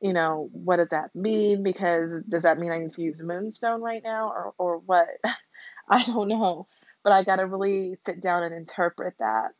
you 0.00 0.12
know, 0.12 0.48
what 0.52 0.76
does 0.76 0.90
that 0.90 1.14
mean? 1.14 1.62
Because 1.62 2.14
does 2.28 2.42
that 2.42 2.58
mean 2.58 2.70
I 2.70 2.78
need 2.78 2.90
to 2.92 3.02
use 3.02 3.22
moonstone 3.22 3.80
right 3.82 4.02
now, 4.02 4.28
or 4.28 4.54
or 4.58 4.78
what? 4.78 5.08
I 5.88 6.04
don't 6.04 6.28
know. 6.28 6.66
But 7.02 7.12
I 7.12 7.24
got 7.24 7.36
to 7.36 7.46
really 7.46 7.96
sit 7.96 8.20
down 8.20 8.42
and 8.42 8.54
interpret 8.54 9.14
that. 9.20 9.52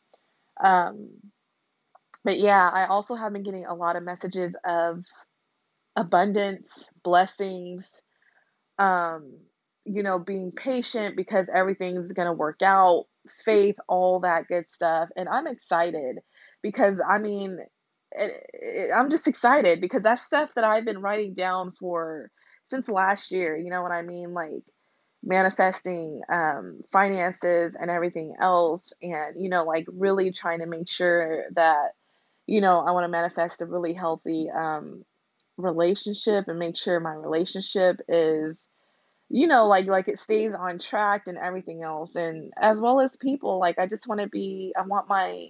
Um, 0.62 1.10
but 2.26 2.40
yeah, 2.40 2.68
I 2.68 2.86
also 2.86 3.14
have 3.14 3.32
been 3.32 3.44
getting 3.44 3.66
a 3.66 3.74
lot 3.74 3.94
of 3.94 4.02
messages 4.02 4.56
of 4.66 5.04
abundance, 5.94 6.90
blessings, 7.04 8.02
um, 8.80 9.38
you 9.84 10.02
know, 10.02 10.18
being 10.18 10.50
patient 10.50 11.16
because 11.16 11.48
everything's 11.54 12.12
going 12.12 12.26
to 12.26 12.32
work 12.32 12.62
out, 12.62 13.04
faith, 13.44 13.76
all 13.88 14.18
that 14.20 14.48
good 14.48 14.68
stuff. 14.68 15.08
And 15.16 15.28
I'm 15.28 15.46
excited 15.46 16.16
because 16.64 17.00
I 17.08 17.18
mean, 17.18 17.60
it, 18.10 18.32
it, 18.54 18.90
I'm 18.92 19.08
just 19.08 19.28
excited 19.28 19.80
because 19.80 20.02
that's 20.02 20.22
stuff 20.22 20.50
that 20.56 20.64
I've 20.64 20.84
been 20.84 21.00
writing 21.00 21.32
down 21.32 21.70
for 21.78 22.32
since 22.64 22.88
last 22.88 23.30
year. 23.30 23.56
You 23.56 23.70
know 23.70 23.82
what 23.82 23.92
I 23.92 24.02
mean? 24.02 24.34
Like 24.34 24.64
manifesting 25.22 26.22
um, 26.28 26.80
finances 26.90 27.76
and 27.80 27.88
everything 27.88 28.34
else, 28.40 28.92
and 29.00 29.40
you 29.40 29.48
know, 29.48 29.62
like 29.62 29.86
really 29.92 30.32
trying 30.32 30.58
to 30.58 30.66
make 30.66 30.88
sure 30.88 31.44
that 31.54 31.92
you 32.46 32.60
know 32.60 32.80
I 32.80 32.92
want 32.92 33.04
to 33.04 33.08
manifest 33.08 33.62
a 33.62 33.66
really 33.66 33.92
healthy 33.92 34.48
um, 34.50 35.04
relationship 35.56 36.48
and 36.48 36.58
make 36.58 36.76
sure 36.76 37.00
my 37.00 37.14
relationship 37.14 38.00
is 38.08 38.68
you 39.28 39.46
know 39.46 39.66
like 39.66 39.86
like 39.86 40.08
it 40.08 40.18
stays 40.18 40.54
on 40.54 40.78
track 40.78 41.24
and 41.26 41.38
everything 41.38 41.82
else. 41.82 42.16
And 42.16 42.52
as 42.60 42.80
well 42.80 43.00
as 43.00 43.16
people 43.16 43.58
like 43.58 43.78
I 43.78 43.86
just 43.86 44.06
want 44.06 44.20
to 44.20 44.28
be 44.28 44.72
I 44.76 44.82
want 44.82 45.08
my 45.08 45.48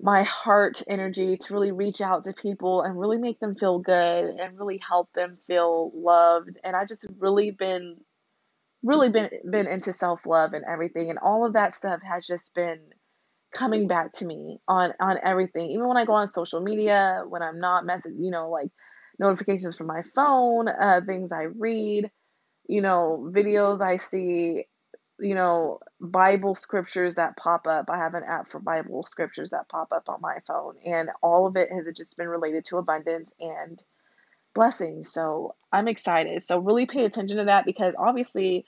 my 0.00 0.22
heart 0.24 0.82
energy 0.88 1.36
to 1.36 1.54
really 1.54 1.72
reach 1.72 2.00
out 2.00 2.24
to 2.24 2.32
people 2.32 2.82
and 2.82 2.98
really 2.98 3.18
make 3.18 3.38
them 3.40 3.54
feel 3.54 3.78
good 3.78 4.24
and 4.24 4.58
really 4.58 4.78
help 4.78 5.12
them 5.12 5.38
feel 5.46 5.92
loved. 5.94 6.58
And 6.64 6.74
I 6.74 6.84
just 6.84 7.06
really 7.18 7.50
been 7.50 7.96
really 8.82 9.08
been 9.08 9.30
been 9.50 9.66
into 9.66 9.92
self-love 9.92 10.52
and 10.52 10.64
everything. 10.64 11.10
And 11.10 11.18
all 11.18 11.46
of 11.46 11.54
that 11.54 11.72
stuff 11.72 12.00
has 12.02 12.26
just 12.26 12.54
been 12.54 12.80
coming 13.54 13.86
back 13.86 14.12
to 14.12 14.26
me 14.26 14.58
on 14.68 14.92
on 15.00 15.18
everything. 15.22 15.70
Even 15.70 15.88
when 15.88 15.96
I 15.96 16.04
go 16.04 16.12
on 16.12 16.26
social 16.26 16.60
media, 16.60 17.24
when 17.28 17.42
I'm 17.42 17.60
not 17.60 17.86
messing, 17.86 18.22
you 18.22 18.30
know, 18.30 18.50
like 18.50 18.70
notifications 19.18 19.76
from 19.76 19.86
my 19.86 20.02
phone, 20.14 20.68
uh, 20.68 21.00
things 21.06 21.32
I 21.32 21.42
read, 21.42 22.10
you 22.68 22.82
know, 22.82 23.30
videos 23.32 23.80
I 23.80 23.96
see, 23.96 24.66
you 25.20 25.34
know, 25.34 25.78
Bible 26.00 26.54
scriptures 26.54 27.14
that 27.16 27.36
pop 27.36 27.66
up. 27.66 27.90
I 27.90 27.98
have 27.98 28.14
an 28.14 28.24
app 28.24 28.50
for 28.50 28.58
Bible 28.58 29.04
scriptures 29.04 29.50
that 29.50 29.68
pop 29.68 29.92
up 29.92 30.08
on 30.08 30.20
my 30.20 30.38
phone, 30.46 30.74
and 30.84 31.10
all 31.22 31.46
of 31.46 31.56
it 31.56 31.70
has 31.72 31.86
just 31.96 32.16
been 32.16 32.28
related 32.28 32.64
to 32.66 32.78
abundance 32.78 33.32
and 33.38 33.82
blessings. 34.54 35.12
So 35.12 35.54
I'm 35.72 35.88
excited. 35.88 36.44
So 36.44 36.58
really 36.58 36.86
pay 36.86 37.04
attention 37.04 37.38
to 37.38 37.44
that 37.44 37.66
because 37.66 37.94
obviously 37.98 38.66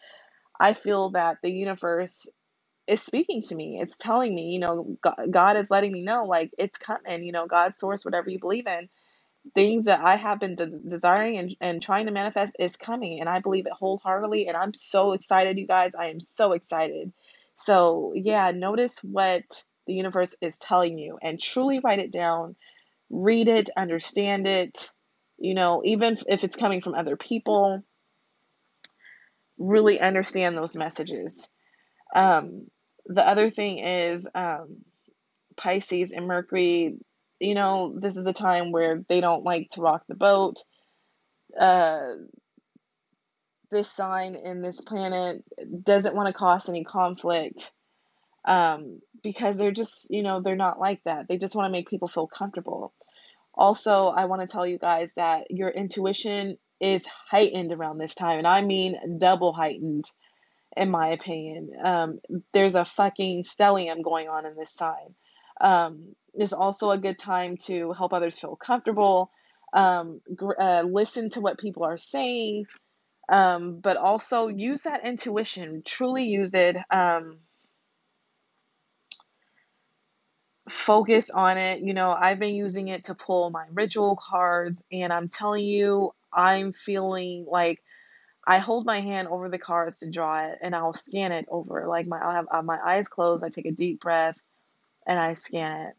I 0.59 0.73
feel 0.73 1.11
that 1.11 1.39
the 1.43 1.51
universe 1.51 2.27
is 2.89 3.03
speaking 3.03 3.43
to 3.45 3.55
me. 3.55 3.81
It's 3.83 3.97
telling 3.97 4.35
me, 4.35 4.51
you 4.51 4.61
know, 4.61 4.99
God, 5.31 5.57
is 5.57 5.71
letting 5.71 5.93
me 5.93 6.03
know, 6.03 6.25
like, 6.27 6.53
it's 6.59 6.79
coming, 6.79 7.25
you 7.25 7.33
know, 7.33 7.47
God's 7.47 7.79
source, 7.79 8.05
whatever 8.05 8.31
you 8.31 8.39
believe 8.41 8.67
in, 8.67 8.89
things 9.55 9.85
that 9.87 10.01
I 10.01 10.17
have 10.17 10.41
been 10.41 10.57
de- 10.57 10.67
desiring 10.89 11.39
and, 11.39 11.57
and 11.61 11.83
trying 11.83 12.07
to 12.07 12.13
manifest 12.13 12.57
is 12.59 12.77
coming. 12.77 13.21
And 13.21 13.29
I 13.29 13.41
believe 13.41 13.67
it 13.67 13.73
wholeheartedly. 13.73 14.49
And 14.49 14.57
I'm 14.57 14.75
so 14.75 15.13
excited, 15.13 15.59
you 15.59 15.67
guys. 15.67 15.95
I 15.95 16.09
am 16.09 16.21
so 16.21 16.53
excited. 16.53 17.13
So, 17.57 18.13
yeah, 18.17 18.53
notice 18.53 18.99
what 19.03 19.45
the 19.87 19.95
universe 19.95 20.37
is 20.43 20.59
telling 20.59 20.99
you 20.99 21.19
and 21.23 21.41
truly 21.41 21.81
write 21.81 22.01
it 22.01 22.13
down, 22.13 22.57
read 23.11 23.49
it, 23.49 23.71
understand 23.77 24.47
it, 24.47 24.91
you 25.39 25.55
know, 25.55 25.83
even 25.85 26.19
if 26.29 26.45
it's 26.45 26.57
coming 26.57 26.83
from 26.83 26.95
other 26.95 27.17
people, 27.17 27.83
really 29.59 30.01
understand 30.01 30.57
those 30.57 30.77
messages. 30.77 31.49
Um, 32.15 32.69
the 33.07 33.27
other 33.27 33.51
thing 33.51 33.79
is 33.79 34.27
um, 34.35 34.79
Pisces 35.57 36.13
and 36.13 36.27
Mercury. 36.27 36.99
You 37.41 37.55
know, 37.55 37.95
this 37.99 38.17
is 38.17 38.27
a 38.27 38.33
time 38.33 38.73
where 38.73 39.05
they 39.09 39.21
don't 39.21 39.45
like 39.45 39.69
to 39.73 39.83
rock 39.83 40.03
the 40.09 40.15
boat. 40.15 40.57
Uh, 41.59 42.15
this 43.71 43.91
sign 43.91 44.37
in 44.37 44.63
this 44.63 44.81
planet 44.81 45.43
doesn't 45.83 46.15
want 46.15 46.29
to 46.29 46.33
cause 46.33 46.69
any 46.69 46.85
conflict 46.85 47.73
um, 48.45 49.01
because 49.23 49.59
they're 49.59 49.73
just, 49.73 50.07
you 50.09 50.23
know, 50.23 50.41
they're 50.41 50.57
not 50.57 50.79
like 50.79 51.03
that. 51.05 51.27
They 51.29 51.37
just 51.37 51.55
want 51.55 51.67
to 51.67 51.73
make 51.73 51.89
people 51.91 52.09
feel 52.09 52.27
comfortable. 52.27 52.93
Also, 53.55 54.07
I 54.07 54.27
want 54.27 54.43
to 54.43 54.47
tell 54.47 54.67
you 54.67 54.79
guys 54.79 55.13
that 55.17 55.51
your 55.51 55.69
intuition 55.69 56.59
is 56.81 57.05
heightened 57.31 57.73
around 57.73 57.99
this 57.99 58.15
time, 58.15 58.39
and 58.39 58.47
I 58.47 58.61
mean 58.61 59.19
double 59.19 59.53
heightened 59.53 60.05
in 60.77 60.91
my 60.91 61.09
opinion. 61.09 61.71
Um, 61.83 62.21
there's 62.53 62.75
a 62.75 62.85
fucking 62.85 63.45
stellium 63.45 64.03
going 64.03 64.29
on 64.29 64.47
in 64.47 64.57
this 64.57 64.71
sign. 64.73 65.15
Um, 65.61 66.15
it's 66.35 66.53
also 66.53 66.91
a 66.91 66.99
good 66.99 67.19
time 67.19 67.57
to 67.67 67.93
help 67.93 68.13
others 68.13 68.39
feel 68.39 68.57
comfortable, 68.57 69.31
um, 69.73 70.21
gr- 70.35 70.61
uh, 70.61 70.83
listen 70.83 71.31
to 71.31 71.41
what 71.41 71.59
people 71.59 71.85
are 71.85 71.99
saying, 71.99 72.67
um, 73.29 73.81
but 73.81 73.97
also 73.97 74.49
use 74.49 74.83
that 74.83 75.05
intuition, 75.05 75.83
truly 75.85 76.25
use 76.25 76.55
it. 76.55 76.77
Um, 76.91 77.39
focus 80.69 81.31
on 81.31 81.59
it. 81.59 81.81
You 81.83 81.95
know, 81.95 82.11
I've 82.11 82.39
been 82.39 82.55
using 82.55 82.89
it 82.89 83.05
to 83.05 83.15
pull 83.15 83.51
my 83.51 83.67
ritual 83.73 84.17
cards, 84.21 84.83
and 84.91 85.13
I'm 85.13 85.29
telling 85.29 85.65
you, 85.65 86.13
I'm 86.33 86.73
feeling 86.73 87.47
like 87.49 87.83
I 88.47 88.59
hold 88.59 88.87
my 88.87 89.01
hand 89.01 89.29
over 89.29 89.49
the 89.49 89.59
cards 89.59 89.99
to 89.99 90.11
draw 90.11 90.47
it, 90.47 90.59
and 90.63 90.75
I'll 90.75 90.95
scan 90.95 91.33
it 91.33 91.47
over. 91.51 91.87
Like 91.89 92.07
my, 92.07 92.19
I'll 92.19 92.33
have, 92.33 92.47
have 92.53 92.65
my 92.65 92.79
eyes 92.85 93.09
closed. 93.09 93.45
I 93.45 93.49
take 93.49 93.67
a 93.67 93.73
deep 93.73 94.01
breath, 94.01 94.37
and 95.07 95.19
I 95.19 95.35
scan 95.35 95.89
it 95.89 95.95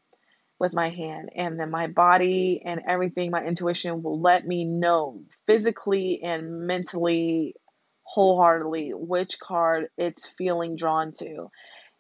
with 0.60 0.74
my 0.74 0.90
hand, 0.90 1.30
and 1.36 1.60
then 1.60 1.72
my 1.72 1.88
body 1.88 2.62
and 2.66 2.82
everything, 2.88 3.32
my 3.32 3.44
intuition 3.44 4.04
will 4.04 4.20
let 4.22 4.48
me 4.48 4.66
know 4.66 5.22
physically 5.48 6.20
and 6.24 6.68
mentally, 6.68 7.56
wholeheartedly 8.04 8.92
which 8.96 9.40
card 9.40 9.90
it's 9.98 10.26
feeling 10.28 10.76
drawn 10.76 11.12
to, 11.14 11.50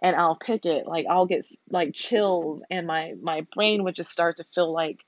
and 0.01 0.15
I'll 0.15 0.37
pick 0.37 0.65
it. 0.65 0.87
Like 0.87 1.05
I'll 1.09 1.27
get 1.27 1.45
like 1.69 1.93
chills, 1.93 2.63
and 2.71 2.87
my 2.87 3.13
my 3.21 3.45
brain 3.53 3.83
would 3.83 3.95
just 3.95 4.11
start 4.11 4.37
to 4.37 4.45
feel 4.55 4.73
like 4.73 5.03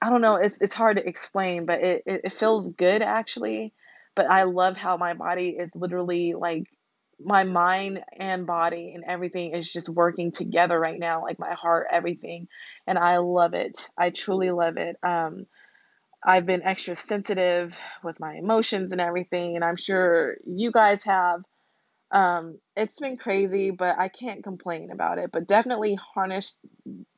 I 0.00 0.10
don't 0.10 0.20
know. 0.20 0.36
It's 0.36 0.62
it's 0.62 0.74
hard 0.74 0.96
to 0.96 1.06
explain, 1.08 1.66
but 1.66 1.80
it, 1.82 2.02
it, 2.06 2.20
it 2.24 2.32
feels 2.32 2.72
good 2.74 3.02
actually 3.02 3.74
but 4.18 4.28
I 4.28 4.42
love 4.42 4.76
how 4.76 4.96
my 4.96 5.14
body 5.14 5.50
is 5.50 5.76
literally 5.76 6.34
like 6.34 6.64
my 7.24 7.44
mind 7.44 8.02
and 8.18 8.48
body 8.48 8.90
and 8.92 9.04
everything 9.06 9.54
is 9.54 9.72
just 9.72 9.88
working 9.88 10.32
together 10.32 10.76
right 10.76 10.98
now, 10.98 11.22
like 11.22 11.38
my 11.38 11.54
heart, 11.54 11.86
everything. 11.88 12.48
And 12.84 12.98
I 12.98 13.18
love 13.18 13.54
it. 13.54 13.78
I 13.96 14.10
truly 14.10 14.50
love 14.50 14.76
it. 14.76 14.96
Um, 15.04 15.46
I've 16.20 16.46
been 16.46 16.64
extra 16.64 16.96
sensitive 16.96 17.78
with 18.02 18.18
my 18.18 18.34
emotions 18.34 18.90
and 18.90 19.00
everything, 19.00 19.54
and 19.54 19.64
I'm 19.64 19.76
sure 19.76 20.38
you 20.44 20.72
guys 20.72 21.04
have. 21.04 21.42
Um, 22.10 22.58
it's 22.74 22.98
been 22.98 23.18
crazy, 23.18 23.70
but 23.70 24.00
I 24.00 24.08
can't 24.08 24.42
complain 24.42 24.90
about 24.90 25.18
it. 25.18 25.30
But 25.30 25.46
definitely 25.46 25.96
harness, 26.14 26.58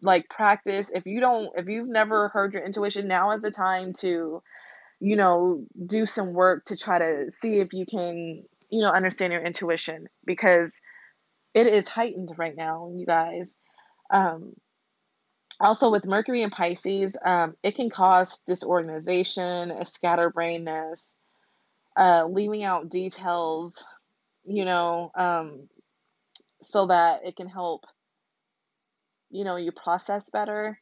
like 0.03 0.29
practice. 0.29 0.91
If 0.95 1.07
you 1.07 1.21
don't, 1.21 1.49
if 1.57 1.67
you've 1.67 1.89
never 1.89 2.29
heard 2.29 2.53
your 2.53 2.63
intuition, 2.63 3.09
now 3.09 3.31
is 3.31 3.41
the 3.41 3.51
time 3.51 3.95
to 4.01 4.43
you 5.01 5.17
know, 5.17 5.65
do 5.87 6.07
some 6.07 6.35
work 6.35 6.65
to 6.65 6.77
try 6.77 6.99
to 6.99 7.31
see 7.31 7.59
if 7.59 7.73
you 7.73 7.87
can, 7.87 8.45
you 8.69 8.83
know, 8.83 8.91
understand 8.91 9.33
your 9.33 9.45
intuition 9.45 10.07
because 10.25 10.73
it 11.55 11.67
is 11.67 11.89
heightened 11.89 12.33
right 12.37 12.55
now, 12.55 12.93
you 12.95 13.07
guys. 13.07 13.57
Um, 14.11 14.55
also, 15.59 15.91
with 15.91 16.05
Mercury 16.05 16.43
and 16.43 16.53
Pisces, 16.53 17.17
um, 17.25 17.55
it 17.63 17.77
can 17.77 17.91
cause 17.91 18.41
disorganization, 18.47 19.71
a 19.71 19.85
scatterbrainness, 19.85 21.15
uh, 21.99 22.27
leaving 22.27 22.65
out 22.65 22.89
details, 22.89 23.83
you 24.45 24.65
know, 24.65 25.11
um, 25.15 25.69
so 26.63 26.87
that 26.87 27.21
it 27.25 27.37
can 27.37 27.49
help, 27.49 27.85
you 29.31 29.45
know, 29.45 29.57
you 29.57 29.73
process 29.73 30.31
better. 30.31 30.79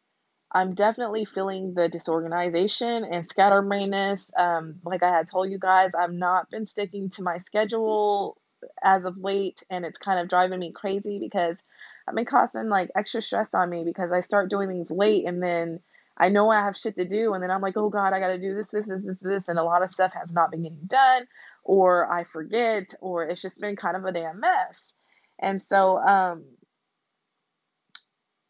I'm 0.52 0.74
definitely 0.74 1.24
feeling 1.26 1.74
the 1.74 1.88
disorganization 1.88 3.04
and 3.04 3.22
scatterbrainness. 3.24 4.30
Um, 4.38 4.76
like 4.84 5.02
I 5.02 5.10
had 5.10 5.28
told 5.28 5.50
you 5.50 5.58
guys, 5.58 5.92
I've 5.94 6.12
not 6.12 6.50
been 6.50 6.66
sticking 6.66 7.10
to 7.10 7.22
my 7.22 7.38
schedule 7.38 8.38
as 8.82 9.04
of 9.04 9.18
late, 9.18 9.62
and 9.70 9.84
it's 9.84 9.98
kind 9.98 10.20
of 10.20 10.28
driving 10.28 10.58
me 10.60 10.72
crazy 10.72 11.18
because 11.18 11.62
I've 12.08 12.14
been 12.14 12.24
causing 12.24 12.68
like 12.68 12.90
extra 12.96 13.22
stress 13.22 13.54
on 13.54 13.70
me 13.70 13.84
because 13.84 14.12
I 14.12 14.20
start 14.20 14.50
doing 14.50 14.68
things 14.68 14.90
late 14.90 15.26
and 15.26 15.42
then 15.42 15.80
I 16.18 16.30
know 16.30 16.50
I 16.50 16.60
have 16.64 16.76
shit 16.76 16.96
to 16.96 17.04
do, 17.06 17.32
and 17.34 17.42
then 17.42 17.50
I'm 17.50 17.60
like, 17.60 17.76
oh 17.76 17.90
God, 17.90 18.12
I 18.12 18.20
got 18.20 18.28
to 18.28 18.38
do 18.40 18.54
this, 18.54 18.70
this, 18.70 18.88
this, 18.88 19.02
this, 19.04 19.18
this, 19.20 19.48
and 19.48 19.58
a 19.58 19.62
lot 19.62 19.82
of 19.82 19.90
stuff 19.90 20.12
has 20.14 20.32
not 20.32 20.50
been 20.50 20.62
getting 20.64 20.86
done, 20.86 21.26
or 21.64 22.12
I 22.12 22.24
forget, 22.24 22.92
or 23.00 23.24
it's 23.24 23.40
just 23.40 23.60
been 23.60 23.76
kind 23.76 23.96
of 23.96 24.04
a 24.04 24.12
damn 24.12 24.40
mess. 24.40 24.94
And 25.38 25.62
so, 25.62 25.98
um, 25.98 26.44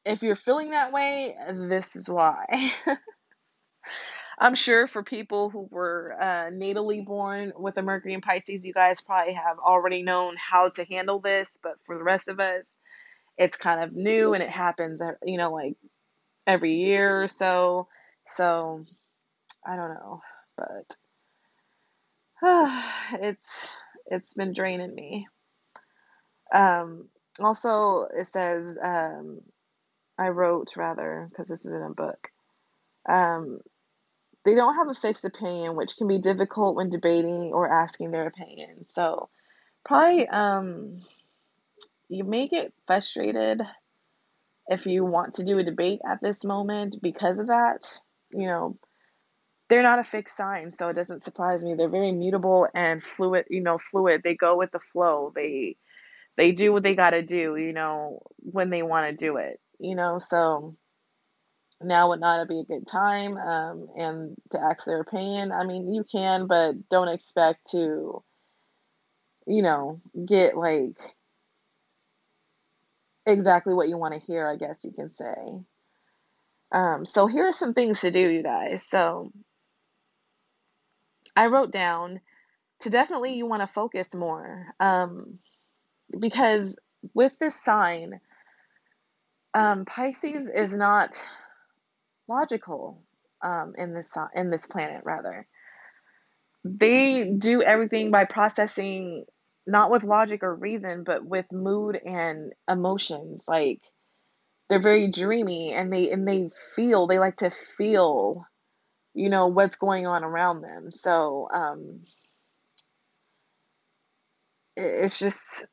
if 0.04 0.22
you're 0.22 0.36
feeling 0.36 0.70
that 0.70 0.92
way, 0.92 1.36
this 1.52 1.96
is 1.96 2.08
why. 2.08 2.46
I'm 4.40 4.54
sure 4.54 4.86
for 4.86 5.02
people 5.02 5.50
who 5.50 5.68
were 5.70 6.16
uh, 6.20 6.50
natally 6.50 7.04
born 7.04 7.52
with 7.56 7.76
a 7.76 7.82
Mercury 7.82 8.14
in 8.14 8.20
Pisces, 8.20 8.64
you 8.64 8.72
guys 8.72 9.00
probably 9.00 9.34
have 9.34 9.58
already 9.58 10.02
known 10.02 10.36
how 10.36 10.68
to 10.70 10.84
handle 10.84 11.18
this. 11.20 11.58
But 11.62 11.74
for 11.84 11.98
the 11.98 12.04
rest 12.04 12.28
of 12.28 12.38
us, 12.38 12.78
it's 13.36 13.56
kind 13.56 13.82
of 13.82 13.94
new 13.94 14.34
and 14.34 14.42
it 14.42 14.50
happens, 14.50 15.00
uh, 15.00 15.12
you 15.24 15.38
know, 15.38 15.52
like 15.52 15.76
every 16.46 16.74
year 16.74 17.22
or 17.22 17.28
so. 17.28 17.88
So 18.26 18.84
I 19.66 19.76
don't 19.76 19.94
know, 19.94 20.20
but 20.56 20.96
uh, 22.42 22.82
it's 23.20 23.68
it's 24.06 24.34
been 24.34 24.52
draining 24.52 24.94
me. 24.94 25.26
Um, 26.52 27.08
also, 27.40 28.08
it 28.14 28.26
says 28.26 28.78
um, 28.82 29.40
I 30.18 30.28
wrote 30.28 30.76
rather 30.76 31.28
because 31.30 31.48
this 31.48 31.64
is 31.64 31.72
in 31.72 31.82
a 31.82 31.90
book. 31.90 32.28
Um, 33.08 33.60
they 34.44 34.54
don't 34.54 34.76
have 34.76 34.88
a 34.88 34.94
fixed 34.94 35.24
opinion, 35.24 35.76
which 35.76 35.96
can 35.96 36.08
be 36.08 36.18
difficult 36.18 36.76
when 36.76 36.88
debating 36.88 37.52
or 37.52 37.72
asking 37.72 38.10
their 38.10 38.26
opinion. 38.26 38.84
So, 38.84 39.28
probably 39.84 40.26
um, 40.28 41.02
you 42.08 42.24
may 42.24 42.48
get 42.48 42.72
frustrated 42.86 43.60
if 44.68 44.86
you 44.86 45.04
want 45.04 45.34
to 45.34 45.44
do 45.44 45.58
a 45.58 45.64
debate 45.64 46.00
at 46.08 46.20
this 46.22 46.44
moment 46.44 46.96
because 47.02 47.38
of 47.38 47.48
that. 47.48 48.00
You 48.30 48.46
know, 48.46 48.74
they're 49.68 49.82
not 49.82 49.98
a 49.98 50.04
fixed 50.04 50.36
sign, 50.36 50.72
so 50.72 50.88
it 50.88 50.94
doesn't 50.94 51.24
surprise 51.24 51.64
me. 51.64 51.74
They're 51.74 51.88
very 51.88 52.12
mutable 52.12 52.68
and 52.74 53.02
fluid. 53.02 53.46
You 53.50 53.62
know, 53.62 53.78
fluid. 53.78 54.22
They 54.24 54.34
go 54.34 54.56
with 54.56 54.72
the 54.72 54.78
flow. 54.78 55.32
They 55.34 55.76
they 56.36 56.52
do 56.52 56.72
what 56.72 56.82
they 56.82 56.94
got 56.94 57.10
to 57.10 57.22
do. 57.22 57.56
You 57.56 57.72
know, 57.72 58.22
when 58.38 58.70
they 58.70 58.82
want 58.82 59.10
to 59.10 59.16
do 59.16 59.36
it. 59.36 59.60
You 59.78 59.94
know, 59.94 60.18
so 60.18 60.76
now 61.80 62.08
would 62.08 62.20
not 62.20 62.48
be 62.48 62.60
a 62.60 62.64
good 62.64 62.86
time 62.86 63.36
um, 63.36 63.88
and 63.96 64.36
to 64.50 64.60
ask 64.60 64.84
their 64.84 65.00
opinion. 65.00 65.52
I 65.52 65.64
mean, 65.64 65.94
you 65.94 66.04
can, 66.10 66.46
but 66.46 66.88
don't 66.88 67.08
expect 67.08 67.70
to, 67.70 68.22
you 69.46 69.62
know, 69.62 70.00
get 70.26 70.56
like 70.56 70.98
exactly 73.26 73.74
what 73.74 73.88
you 73.88 73.96
want 73.96 74.14
to 74.14 74.26
hear, 74.26 74.48
I 74.48 74.56
guess 74.56 74.84
you 74.84 74.92
can 74.92 75.10
say. 75.10 75.34
Um, 76.72 77.04
so 77.04 77.26
here 77.26 77.46
are 77.46 77.52
some 77.52 77.74
things 77.74 78.00
to 78.00 78.10
do, 78.10 78.28
you 78.28 78.42
guys. 78.42 78.82
So 78.82 79.32
I 81.36 81.46
wrote 81.46 81.70
down 81.70 82.20
to 82.80 82.90
definitely 82.90 83.34
you 83.34 83.46
want 83.46 83.62
to 83.62 83.66
focus 83.66 84.14
more 84.14 84.66
um, 84.80 85.38
because 86.18 86.76
with 87.14 87.38
this 87.38 87.54
sign, 87.54 88.20
um, 89.58 89.84
Pisces 89.86 90.48
is 90.48 90.76
not 90.76 91.20
logical 92.28 93.02
um, 93.42 93.74
in 93.76 93.92
this 93.92 94.16
in 94.34 94.50
this 94.50 94.66
planet 94.66 95.02
rather. 95.04 95.48
They 96.64 97.32
do 97.36 97.62
everything 97.62 98.12
by 98.12 98.24
processing 98.24 99.24
not 99.66 99.90
with 99.90 100.04
logic 100.04 100.44
or 100.44 100.54
reason 100.54 101.02
but 101.02 101.24
with 101.24 101.46
mood 101.50 101.96
and 101.96 102.52
emotions. 102.70 103.46
Like 103.48 103.80
they're 104.68 104.80
very 104.80 105.10
dreamy 105.10 105.72
and 105.72 105.92
they 105.92 106.10
and 106.12 106.26
they 106.26 106.50
feel 106.76 107.08
they 107.08 107.18
like 107.18 107.36
to 107.36 107.50
feel 107.50 108.46
you 109.14 109.28
know 109.28 109.48
what's 109.48 109.74
going 109.74 110.06
on 110.06 110.22
around 110.22 110.60
them. 110.60 110.92
So 110.92 111.48
um 111.52 112.04
it's 114.76 115.18
just 115.18 115.66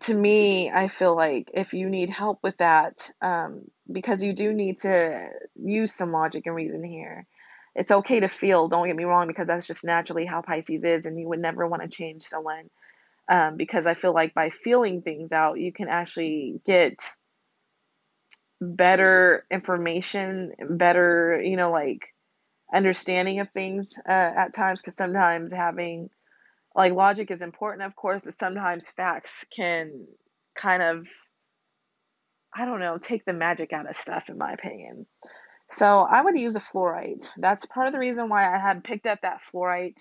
to 0.00 0.14
me, 0.14 0.70
I 0.70 0.88
feel 0.88 1.14
like 1.14 1.50
if 1.54 1.72
you 1.72 1.88
need 1.88 2.10
help 2.10 2.40
with 2.42 2.56
that, 2.58 3.10
um, 3.20 3.62
because 3.90 4.22
you 4.22 4.32
do 4.32 4.52
need 4.52 4.78
to 4.78 5.28
use 5.54 5.92
some 5.92 6.12
logic 6.12 6.46
and 6.46 6.54
reason 6.54 6.82
here. 6.82 7.26
It's 7.74 7.90
okay 7.90 8.20
to 8.20 8.28
feel, 8.28 8.68
don't 8.68 8.86
get 8.86 8.96
me 8.96 9.04
wrong, 9.04 9.26
because 9.26 9.48
that's 9.48 9.66
just 9.66 9.84
naturally 9.84 10.24
how 10.24 10.40
Pisces 10.42 10.84
is, 10.84 11.06
and 11.06 11.18
you 11.18 11.28
would 11.28 11.40
never 11.40 11.66
want 11.66 11.82
to 11.82 11.88
change 11.88 12.22
someone. 12.22 12.70
Um, 13.28 13.56
because 13.56 13.86
I 13.86 13.94
feel 13.94 14.14
like 14.14 14.34
by 14.34 14.50
feeling 14.50 15.00
things 15.00 15.32
out, 15.32 15.58
you 15.58 15.72
can 15.72 15.88
actually 15.88 16.60
get 16.64 17.02
better 18.60 19.44
information, 19.50 20.52
better, 20.70 21.40
you 21.44 21.56
know, 21.56 21.70
like 21.70 22.14
understanding 22.72 23.40
of 23.40 23.50
things 23.50 23.98
uh, 24.08 24.12
at 24.12 24.54
times, 24.54 24.80
because 24.80 24.96
sometimes 24.96 25.52
having 25.52 26.08
like 26.76 26.92
logic 26.92 27.30
is 27.30 27.40
important, 27.40 27.82
of 27.82 27.96
course, 27.96 28.24
but 28.24 28.34
sometimes 28.34 28.90
facts 28.90 29.32
can 29.54 30.06
kind 30.54 30.82
of, 30.82 31.08
I 32.54 32.66
don't 32.66 32.80
know, 32.80 32.98
take 32.98 33.24
the 33.24 33.32
magic 33.32 33.72
out 33.72 33.88
of 33.88 33.96
stuff, 33.96 34.28
in 34.28 34.36
my 34.36 34.52
opinion. 34.52 35.06
So 35.70 35.86
I 35.86 36.20
would 36.20 36.36
use 36.36 36.54
a 36.54 36.60
fluorite. 36.60 37.28
That's 37.38 37.64
part 37.66 37.86
of 37.86 37.94
the 37.94 37.98
reason 37.98 38.28
why 38.28 38.54
I 38.54 38.58
had 38.58 38.84
picked 38.84 39.06
up 39.06 39.22
that 39.22 39.40
fluorite, 39.42 40.00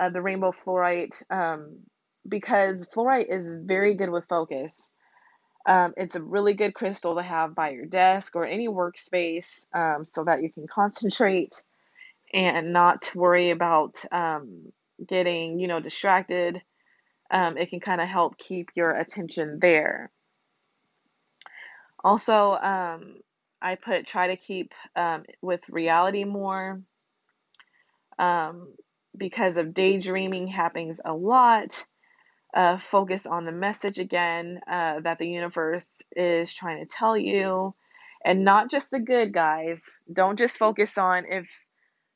uh, 0.00 0.08
the 0.08 0.22
rainbow 0.22 0.50
fluorite, 0.50 1.22
um, 1.30 1.80
because 2.26 2.88
fluorite 2.88 3.28
is 3.28 3.46
very 3.46 3.94
good 3.94 4.10
with 4.10 4.24
focus. 4.28 4.90
Um, 5.66 5.92
it's 5.98 6.16
a 6.16 6.22
really 6.22 6.54
good 6.54 6.72
crystal 6.72 7.16
to 7.16 7.22
have 7.22 7.54
by 7.54 7.70
your 7.70 7.84
desk 7.84 8.34
or 8.34 8.46
any 8.46 8.68
workspace 8.68 9.66
um, 9.74 10.06
so 10.06 10.24
that 10.24 10.42
you 10.42 10.50
can 10.50 10.66
concentrate 10.66 11.62
and 12.32 12.72
not 12.72 13.12
worry 13.14 13.50
about 13.50 14.02
um, 14.10 14.72
getting, 15.04 15.58
you 15.58 15.68
know, 15.68 15.80
distracted, 15.80 16.62
um, 17.30 17.56
it 17.56 17.70
can 17.70 17.80
kind 17.80 18.00
of 18.00 18.08
help 18.08 18.38
keep 18.38 18.70
your 18.74 18.90
attention 18.90 19.58
there. 19.60 20.10
Also, 22.02 22.52
um, 22.52 23.16
I 23.60 23.74
put 23.74 24.06
try 24.06 24.28
to 24.28 24.36
keep 24.36 24.72
um, 24.94 25.24
with 25.42 25.68
reality 25.68 26.24
more 26.24 26.80
um, 28.18 28.74
because 29.16 29.56
of 29.56 29.74
daydreaming 29.74 30.46
happens 30.46 31.00
a 31.04 31.12
lot. 31.12 31.84
Uh, 32.54 32.78
focus 32.78 33.26
on 33.26 33.44
the 33.44 33.52
message 33.52 33.98
again 33.98 34.60
uh, 34.66 35.00
that 35.00 35.18
the 35.18 35.28
universe 35.28 36.00
is 36.16 36.54
trying 36.54 36.84
to 36.84 36.90
tell 36.90 37.16
you, 37.16 37.74
and 38.24 38.42
not 38.42 38.70
just 38.70 38.90
the 38.90 39.00
good, 39.00 39.34
guys. 39.34 39.98
Don't 40.10 40.38
just 40.38 40.56
focus 40.56 40.96
on 40.96 41.26
if 41.28 41.46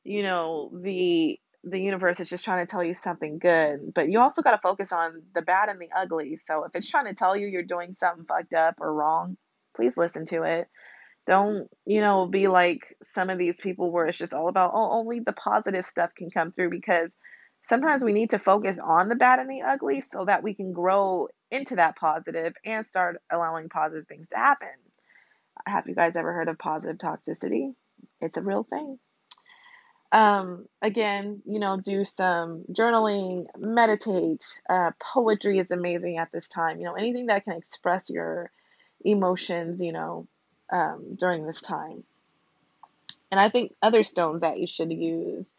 you 0.03 0.23
know 0.23 0.71
the 0.81 1.39
the 1.63 1.79
universe 1.79 2.19
is 2.19 2.29
just 2.29 2.43
trying 2.43 2.65
to 2.65 2.69
tell 2.69 2.83
you 2.83 2.93
something 2.93 3.39
good, 3.39 3.93
but 3.93 4.09
you 4.09 4.19
also 4.19 4.41
got 4.41 4.51
to 4.51 4.57
focus 4.57 4.91
on 4.91 5.21
the 5.33 5.41
bad 5.41 5.69
and 5.69 5.79
the 5.79 5.89
ugly. 5.95 6.35
So 6.35 6.65
if 6.65 6.75
it's 6.75 6.89
trying 6.89 7.05
to 7.05 7.13
tell 7.13 7.37
you 7.37 7.47
you're 7.47 7.63
doing 7.63 7.93
something 7.93 8.25
fucked 8.25 8.53
up 8.53 8.75
or 8.79 8.93
wrong, 8.93 9.37
please 9.75 9.95
listen 9.95 10.25
to 10.25 10.43
it. 10.43 10.67
Don't, 11.25 11.69
you 11.85 12.01
know, 12.01 12.27
be 12.27 12.49
like 12.49 12.95
some 13.01 13.29
of 13.29 13.37
these 13.37 13.61
people 13.61 13.91
where 13.91 14.07
it's 14.07 14.17
just 14.17 14.33
all 14.33 14.49
about, 14.49 14.71
oh, 14.73 14.91
only 14.91 15.21
the 15.21 15.31
positive 15.31 15.85
stuff 15.85 16.13
can 16.15 16.29
come 16.29 16.51
through 16.51 16.69
because 16.69 17.15
sometimes 17.63 18.03
we 18.03 18.11
need 18.11 18.31
to 18.31 18.39
focus 18.39 18.77
on 18.77 19.07
the 19.07 19.15
bad 19.15 19.39
and 19.39 19.49
the 19.49 19.61
ugly 19.61 20.01
so 20.01 20.25
that 20.25 20.43
we 20.43 20.53
can 20.53 20.73
grow 20.73 21.29
into 21.49 21.77
that 21.77 21.95
positive 21.95 22.53
and 22.65 22.85
start 22.85 23.21
allowing 23.31 23.69
positive 23.69 24.05
things 24.07 24.27
to 24.29 24.37
happen. 24.37 24.67
Have 25.65 25.87
you 25.87 25.95
guys 25.95 26.17
ever 26.17 26.33
heard 26.33 26.49
of 26.49 26.57
positive 26.57 26.97
toxicity? 26.97 27.73
It's 28.19 28.35
a 28.35 28.41
real 28.41 28.63
thing. 28.69 28.99
Um, 30.13 30.67
again, 30.79 31.41
you 31.43 31.57
know, 31.57 31.81
do 31.81 32.05
some 32.05 32.65
journaling, 32.71 33.47
meditate. 33.57 34.45
Uh, 34.69 34.91
poetry 35.01 35.57
is 35.57 35.71
amazing 35.71 36.17
at 36.17 36.31
this 36.31 36.47
time. 36.47 36.77
You 36.79 36.85
know, 36.85 36.93
anything 36.93 37.25
that 37.25 37.45
can 37.45 37.53
express 37.53 38.11
your 38.11 38.51
emotions, 39.03 39.81
you 39.81 39.91
know, 39.91 40.27
um, 40.71 41.15
during 41.15 41.47
this 41.47 41.63
time. 41.63 42.03
And 43.31 43.39
I 43.39 43.49
think 43.49 43.73
other 43.81 44.03
stones 44.03 44.41
that 44.41 44.59
you 44.59 44.67
should 44.67 44.91
use 44.91 45.55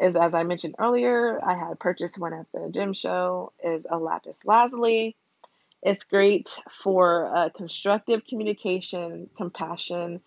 is, 0.00 0.16
as 0.16 0.34
I 0.34 0.44
mentioned 0.44 0.76
earlier, 0.78 1.38
I 1.44 1.54
had 1.54 1.78
purchased 1.78 2.18
one 2.18 2.32
at 2.32 2.46
the 2.52 2.70
gem 2.70 2.94
show, 2.94 3.52
is 3.62 3.86
a 3.88 3.98
lapis 3.98 4.46
lazuli. 4.46 5.14
It's 5.82 6.04
great 6.04 6.48
for 6.70 7.30
uh, 7.36 7.48
constructive 7.50 8.24
communication, 8.24 9.28
compassion, 9.36 10.22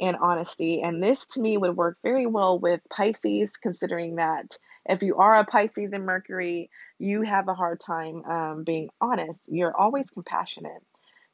and 0.00 0.16
honesty. 0.20 0.82
And 0.82 1.02
this 1.02 1.26
to 1.28 1.40
me 1.40 1.56
would 1.56 1.76
work 1.76 1.98
very 2.02 2.26
well 2.26 2.58
with 2.58 2.80
Pisces, 2.90 3.56
considering 3.56 4.16
that 4.16 4.56
if 4.86 5.02
you 5.02 5.16
are 5.16 5.36
a 5.36 5.44
Pisces 5.44 5.92
in 5.92 6.04
Mercury, 6.04 6.70
you 6.98 7.22
have 7.22 7.48
a 7.48 7.54
hard 7.54 7.80
time 7.80 8.24
um, 8.24 8.64
being 8.64 8.90
honest. 9.00 9.48
You're 9.50 9.76
always 9.76 10.10
compassionate, 10.10 10.82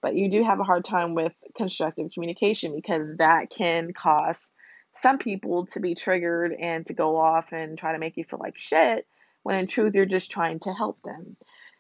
but 0.03 0.15
you 0.15 0.31
do 0.31 0.45
have 0.45 0.61
a 0.61 0.65
hard 0.65 0.85
time 0.85 1.15
with 1.15 1.33
constructive 1.57 2.11
communication 2.13 2.75
because 2.75 3.17
that 3.17 3.51
can 3.51 3.93
cause 3.93 4.53
some 4.95 5.19
people 5.19 5.67
to 5.67 5.81
be 5.81 5.95
triggered 5.95 6.53
and 6.53 6.85
to 6.87 6.95
go 6.95 7.17
off 7.17 7.53
and 7.53 7.79
try 7.79 7.93
to 7.93 7.99
make 7.99 8.17
you 8.17 8.25
feel 8.25 8.41
like 8.41 8.59
shit 8.59 9.07
when 9.43 9.57
in 9.57 9.67
truth 9.67 9.95
you're 9.95 10.05
just 10.05 10.31
trying 10.31 10.59
to 10.61 10.73
help 10.73 11.01
them. 11.03 11.37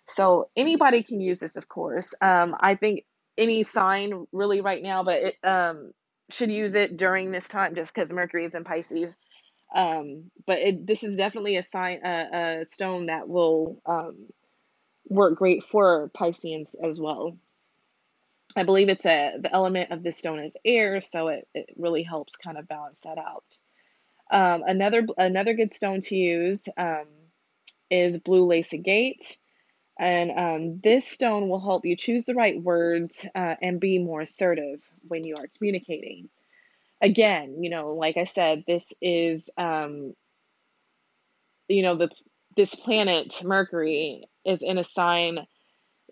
So 0.07 0.49
anybody 0.57 1.03
can 1.03 1.21
use 1.21 1.39
this, 1.39 1.57
of 1.57 1.69
course. 1.69 2.15
Um, 2.21 2.57
I 2.59 2.75
think 2.75 3.05
any 3.39 3.63
sign 3.63 4.27
really 4.33 4.61
right 4.61 4.83
now, 4.83 5.05
but 5.05 5.23
it, 5.23 5.35
um, 5.45 5.93
should 6.33 6.51
use 6.51 6.75
it 6.75 6.97
during 6.97 7.31
this 7.31 7.49
time 7.49 7.75
just 7.75 7.95
because 7.95 8.13
Mercury 8.13 8.45
is 8.45 8.55
in 8.55 8.65
Pisces. 8.65 9.17
Um, 9.75 10.31
but 10.47 10.59
it, 10.59 10.87
this 10.87 11.05
is 11.05 11.17
definitely 11.17 11.57
a 11.57 11.63
sign, 11.63 12.01
a, 12.05 12.61
a 12.61 12.65
stone 12.65 13.07
that 13.07 13.29
will 13.29 13.81
um, 13.87 14.29
work 15.09 15.39
great 15.39 15.63
for 15.63 16.11
Pisceans 16.15 16.75
as 16.83 17.01
well. 17.01 17.37
I 18.57 18.65
believe 18.65 18.89
it's 18.89 19.07
a 19.07 19.37
the 19.39 19.53
element 19.53 19.93
of 19.93 20.03
this 20.03 20.19
stone 20.19 20.41
is 20.41 20.57
air, 20.65 21.01
so 21.01 21.29
it, 21.29 21.47
it 21.55 21.71
really 21.77 22.03
helps 22.03 22.37
kind 22.37 22.59
of 22.59 22.67
balance 22.67 23.03
that 23.03 23.19
out. 23.19 23.45
Um, 24.31 24.63
another 24.67 25.07
another 25.19 25.55
good 25.55 25.73
stone 25.73 26.01
to 26.03 26.17
use 26.17 26.69
um, 26.77 27.07
is 27.91 28.19
blue 28.19 28.47
lace 28.47 28.73
agate. 28.75 29.39
And 30.01 30.33
um, 30.33 30.81
this 30.83 31.07
stone 31.07 31.51
will 31.51 31.61
help 31.61 31.85
you 31.85 31.95
choose 31.95 32.27
the 32.27 32.35
right 32.35 32.61
words 32.61 33.27
uh, 33.35 33.57
and 33.63 33.79
be 33.79 33.99
more 33.99 34.23
assertive 34.23 34.91
when 35.07 35.25
you 35.25 35.37
are 35.37 35.47
communicating. 35.59 36.31
Again, 37.03 37.63
you 37.63 37.71
know, 37.71 37.89
like 37.89 38.17
I 38.17 38.25
said, 38.25 38.65
this 38.67 38.93
is, 39.03 39.51
um, 39.59 40.15
you 41.69 41.83
know, 41.83 41.97
the 41.97 42.11
this 42.57 42.75
planet 42.75 43.43
Mercury 43.45 44.25
is 44.45 44.63
in 44.63 44.79
a 44.79 44.85
sign 44.85 45.47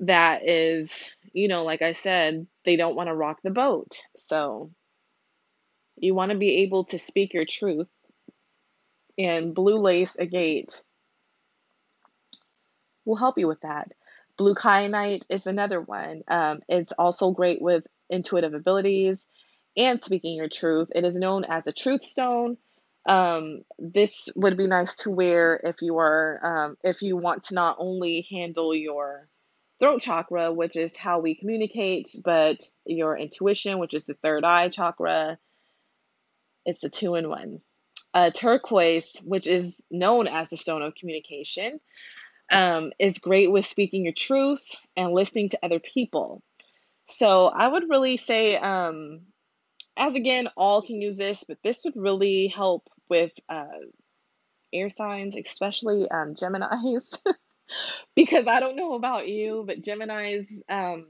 that 0.00 0.48
is, 0.48 1.12
you 1.32 1.48
know, 1.48 1.64
like 1.64 1.82
I 1.82 1.92
said, 1.92 2.46
they 2.64 2.76
don't 2.76 2.96
want 2.96 3.08
to 3.08 3.14
rock 3.14 3.40
the 3.42 3.50
boat. 3.50 3.98
So 4.16 4.70
you 5.96 6.14
want 6.14 6.32
to 6.32 6.38
be 6.38 6.58
able 6.62 6.84
to 6.86 6.98
speak 6.98 7.34
your 7.34 7.46
truth. 7.46 7.88
And 9.18 9.54
blue 9.54 9.78
lace 9.78 10.18
agate 10.20 10.82
will 13.08 13.16
help 13.16 13.38
you 13.38 13.48
with 13.48 13.60
that. 13.62 13.94
Blue 14.36 14.54
kyanite 14.54 15.24
is 15.28 15.46
another 15.46 15.80
one. 15.80 16.22
Um, 16.28 16.60
it's 16.68 16.92
also 16.92 17.32
great 17.32 17.60
with 17.60 17.84
intuitive 18.08 18.54
abilities 18.54 19.26
and 19.76 20.00
speaking 20.02 20.36
your 20.36 20.48
truth. 20.48 20.90
It 20.94 21.04
is 21.04 21.16
known 21.16 21.44
as 21.44 21.66
a 21.66 21.72
truth 21.72 22.04
stone. 22.04 22.56
Um, 23.06 23.64
this 23.78 24.28
would 24.36 24.56
be 24.56 24.66
nice 24.66 24.96
to 24.96 25.10
wear 25.10 25.58
if 25.64 25.82
you 25.82 25.98
are 25.98 26.40
um, 26.42 26.76
if 26.84 27.02
you 27.02 27.16
want 27.16 27.44
to 27.44 27.54
not 27.54 27.76
only 27.78 28.26
handle 28.30 28.74
your 28.74 29.28
throat 29.78 30.02
chakra, 30.02 30.52
which 30.52 30.76
is 30.76 30.96
how 30.96 31.20
we 31.20 31.34
communicate, 31.34 32.08
but 32.22 32.60
your 32.84 33.16
intuition, 33.16 33.78
which 33.78 33.94
is 33.94 34.04
the 34.04 34.14
third 34.14 34.44
eye 34.44 34.68
chakra. 34.68 35.38
It's 36.66 36.84
a 36.84 36.88
two 36.88 37.14
in 37.14 37.28
one. 37.28 37.60
Uh, 38.12 38.30
turquoise, 38.30 39.16
which 39.24 39.46
is 39.46 39.82
known 39.90 40.26
as 40.26 40.50
the 40.50 40.56
stone 40.56 40.82
of 40.82 40.94
communication, 40.94 41.78
um, 42.50 42.92
is 42.98 43.18
great 43.18 43.50
with 43.50 43.66
speaking 43.66 44.04
your 44.04 44.12
truth 44.12 44.64
and 44.96 45.12
listening 45.12 45.50
to 45.50 45.58
other 45.62 45.80
people. 45.80 46.42
So 47.04 47.46
I 47.46 47.66
would 47.66 47.88
really 47.88 48.16
say, 48.16 48.56
um, 48.56 49.20
as 49.96 50.14
again, 50.14 50.48
all 50.56 50.82
can 50.82 51.00
use 51.00 51.16
this, 51.16 51.44
but 51.46 51.58
this 51.62 51.84
would 51.84 51.96
really 51.96 52.48
help 52.48 52.88
with 53.08 53.32
uh, 53.48 53.66
air 54.72 54.90
signs, 54.90 55.36
especially 55.36 56.08
um, 56.10 56.34
Geminis. 56.34 57.18
because 58.14 58.46
I 58.46 58.60
don't 58.60 58.76
know 58.76 58.94
about 58.94 59.28
you, 59.28 59.64
but 59.66 59.80
Geminis, 59.80 60.48
um, 60.68 61.06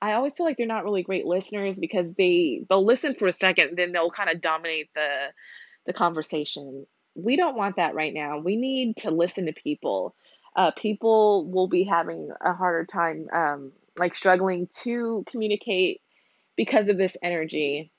I 0.00 0.12
always 0.12 0.36
feel 0.36 0.46
like 0.46 0.56
they're 0.56 0.66
not 0.66 0.84
really 0.84 1.02
great 1.02 1.24
listeners 1.24 1.80
because 1.80 2.12
they 2.14 2.62
they'll 2.68 2.84
listen 2.84 3.14
for 3.14 3.26
a 3.26 3.32
second, 3.32 3.76
then 3.76 3.92
they'll 3.92 4.10
kind 4.10 4.30
of 4.30 4.40
dominate 4.40 4.90
the 4.94 5.32
the 5.86 5.92
conversation 5.92 6.86
we 7.14 7.36
don't 7.36 7.56
want 7.56 7.76
that 7.76 7.94
right 7.94 8.12
now. 8.12 8.38
We 8.38 8.56
need 8.56 8.98
to 8.98 9.10
listen 9.10 9.46
to 9.46 9.52
people. 9.52 10.14
Uh, 10.56 10.70
people 10.70 11.50
will 11.50 11.68
be 11.68 11.84
having 11.84 12.30
a 12.40 12.52
harder 12.52 12.84
time, 12.84 13.28
um, 13.32 13.72
like 13.98 14.14
struggling 14.14 14.68
to 14.82 15.24
communicate 15.28 16.00
because 16.56 16.88
of 16.88 16.96
this 16.96 17.16
energy. 17.22 17.90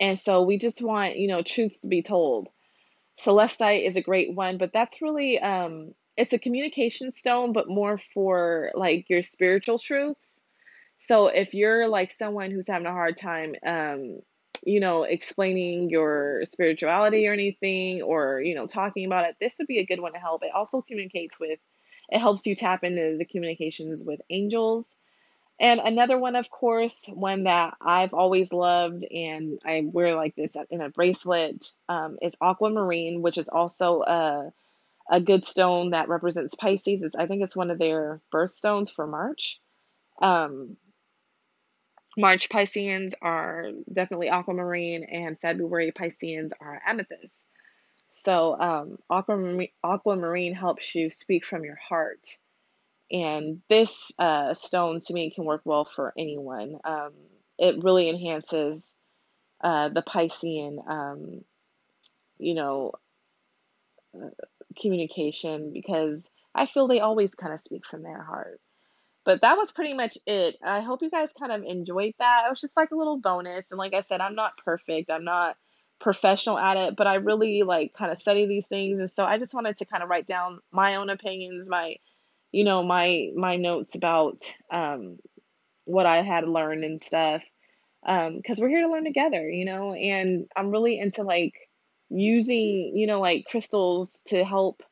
And 0.00 0.18
so 0.18 0.42
we 0.42 0.58
just 0.58 0.82
want, 0.82 1.16
you 1.16 1.28
know, 1.28 1.42
truths 1.42 1.80
to 1.80 1.88
be 1.88 2.02
told. 2.02 2.48
Celestite 3.20 3.86
is 3.86 3.96
a 3.96 4.02
great 4.02 4.34
one, 4.34 4.58
but 4.58 4.72
that's 4.72 5.02
really, 5.02 5.38
um, 5.38 5.92
it's 6.16 6.32
a 6.32 6.38
communication 6.38 7.12
stone, 7.12 7.52
but 7.52 7.68
more 7.68 7.98
for 7.98 8.70
like 8.74 9.08
your 9.08 9.22
spiritual 9.22 9.78
truths. 9.78 10.40
So 10.98 11.26
if 11.26 11.54
you're 11.54 11.88
like 11.88 12.10
someone 12.10 12.50
who's 12.50 12.68
having 12.68 12.86
a 12.86 12.92
hard 12.92 13.16
time, 13.16 13.54
um, 13.64 14.20
you 14.64 14.80
know, 14.80 15.02
explaining 15.02 15.90
your 15.90 16.42
spirituality 16.44 17.26
or 17.26 17.32
anything, 17.32 18.02
or, 18.02 18.40
you 18.40 18.54
know, 18.54 18.66
talking 18.66 19.06
about 19.06 19.26
it, 19.26 19.36
this 19.40 19.58
would 19.58 19.66
be 19.66 19.78
a 19.78 19.86
good 19.86 20.00
one 20.00 20.12
to 20.12 20.18
help. 20.18 20.44
It 20.44 20.52
also 20.54 20.82
communicates 20.82 21.40
with, 21.40 21.58
it 22.08 22.18
helps 22.18 22.46
you 22.46 22.54
tap 22.54 22.84
into 22.84 23.16
the 23.18 23.24
communications 23.24 24.04
with 24.04 24.20
angels. 24.30 24.96
And 25.60 25.80
another 25.80 26.18
one, 26.18 26.36
of 26.36 26.50
course, 26.50 27.08
one 27.12 27.44
that 27.44 27.74
I've 27.80 28.14
always 28.14 28.52
loved 28.52 29.04
and 29.04 29.60
I 29.64 29.82
wear 29.84 30.14
like 30.16 30.34
this 30.34 30.56
in 30.70 30.80
a 30.80 30.88
bracelet 30.88 31.64
um, 31.88 32.18
is 32.20 32.36
aquamarine, 32.40 33.22
which 33.22 33.38
is 33.38 33.48
also 33.48 34.02
a, 34.02 34.52
a 35.10 35.20
good 35.20 35.44
stone 35.44 35.90
that 35.90 36.08
represents 36.08 36.54
Pisces. 36.54 37.02
It's, 37.02 37.14
I 37.14 37.26
think 37.26 37.42
it's 37.42 37.56
one 37.56 37.70
of 37.70 37.78
their 37.78 38.20
birthstones 38.32 38.90
for 38.90 39.06
March. 39.06 39.60
Um, 40.20 40.76
March 42.16 42.48
Pisceans 42.48 43.14
are 43.22 43.70
definitely 43.92 44.28
aquamarine, 44.28 45.04
and 45.04 45.38
February 45.40 45.92
Pisceans 45.92 46.52
are 46.60 46.80
amethyst. 46.86 47.46
So, 48.10 48.56
um, 48.58 48.98
aquamarine, 49.10 49.70
aquamarine 49.82 50.54
helps 50.54 50.94
you 50.94 51.08
speak 51.08 51.44
from 51.44 51.64
your 51.64 51.76
heart. 51.76 52.26
And 53.10 53.62
this 53.68 54.12
uh, 54.18 54.54
stone 54.54 55.00
to 55.00 55.14
me 55.14 55.30
can 55.30 55.44
work 55.44 55.62
well 55.64 55.84
for 55.84 56.12
anyone. 56.18 56.78
Um, 56.84 57.12
it 57.58 57.82
really 57.82 58.08
enhances 58.08 58.94
uh, 59.62 59.88
the 59.90 60.02
Piscean, 60.02 60.78
um, 60.88 61.44
you 62.38 62.54
know, 62.54 62.92
uh, 64.14 64.28
communication 64.80 65.72
because 65.72 66.30
I 66.54 66.66
feel 66.66 66.88
they 66.88 67.00
always 67.00 67.34
kind 67.34 67.52
of 67.52 67.60
speak 67.60 67.82
from 67.86 68.02
their 68.02 68.22
heart. 68.22 68.60
But 69.24 69.42
that 69.42 69.56
was 69.56 69.70
pretty 69.70 69.94
much 69.94 70.18
it. 70.26 70.56
I 70.64 70.80
hope 70.80 71.02
you 71.02 71.10
guys 71.10 71.32
kind 71.38 71.52
of 71.52 71.62
enjoyed 71.62 72.14
that. 72.18 72.44
It 72.46 72.50
was 72.50 72.60
just 72.60 72.76
like 72.76 72.90
a 72.90 72.96
little 72.96 73.18
bonus. 73.18 73.70
And 73.70 73.78
like 73.78 73.94
I 73.94 74.02
said, 74.02 74.20
I'm 74.20 74.34
not 74.34 74.56
perfect. 74.64 75.10
I'm 75.10 75.24
not 75.24 75.56
professional 76.00 76.58
at 76.58 76.76
it, 76.76 76.96
but 76.96 77.06
I 77.06 77.14
really 77.16 77.62
like 77.62 77.94
kind 77.94 78.10
of 78.10 78.18
study 78.18 78.46
these 78.46 78.66
things. 78.66 78.98
And 78.98 79.08
so 79.10 79.24
I 79.24 79.38
just 79.38 79.54
wanted 79.54 79.76
to 79.76 79.84
kind 79.84 80.02
of 80.02 80.08
write 80.08 80.26
down 80.26 80.58
my 80.72 80.96
own 80.96 81.08
opinions, 81.08 81.68
my 81.68 81.96
you 82.50 82.64
know, 82.64 82.82
my 82.82 83.30
my 83.34 83.56
notes 83.56 83.94
about 83.94 84.40
um 84.70 85.18
what 85.84 86.06
I 86.06 86.22
had 86.22 86.48
learned 86.48 86.84
and 86.84 87.00
stuff. 87.00 87.44
Um, 88.04 88.36
because 88.36 88.58
we're 88.58 88.68
here 88.68 88.82
to 88.82 88.90
learn 88.90 89.04
together, 89.04 89.48
you 89.48 89.64
know, 89.64 89.92
and 89.94 90.46
I'm 90.56 90.70
really 90.70 90.98
into 90.98 91.22
like 91.22 91.54
using, 92.10 92.92
you 92.96 93.06
know, 93.06 93.20
like 93.20 93.46
crystals 93.48 94.22
to 94.26 94.44
help 94.44 94.82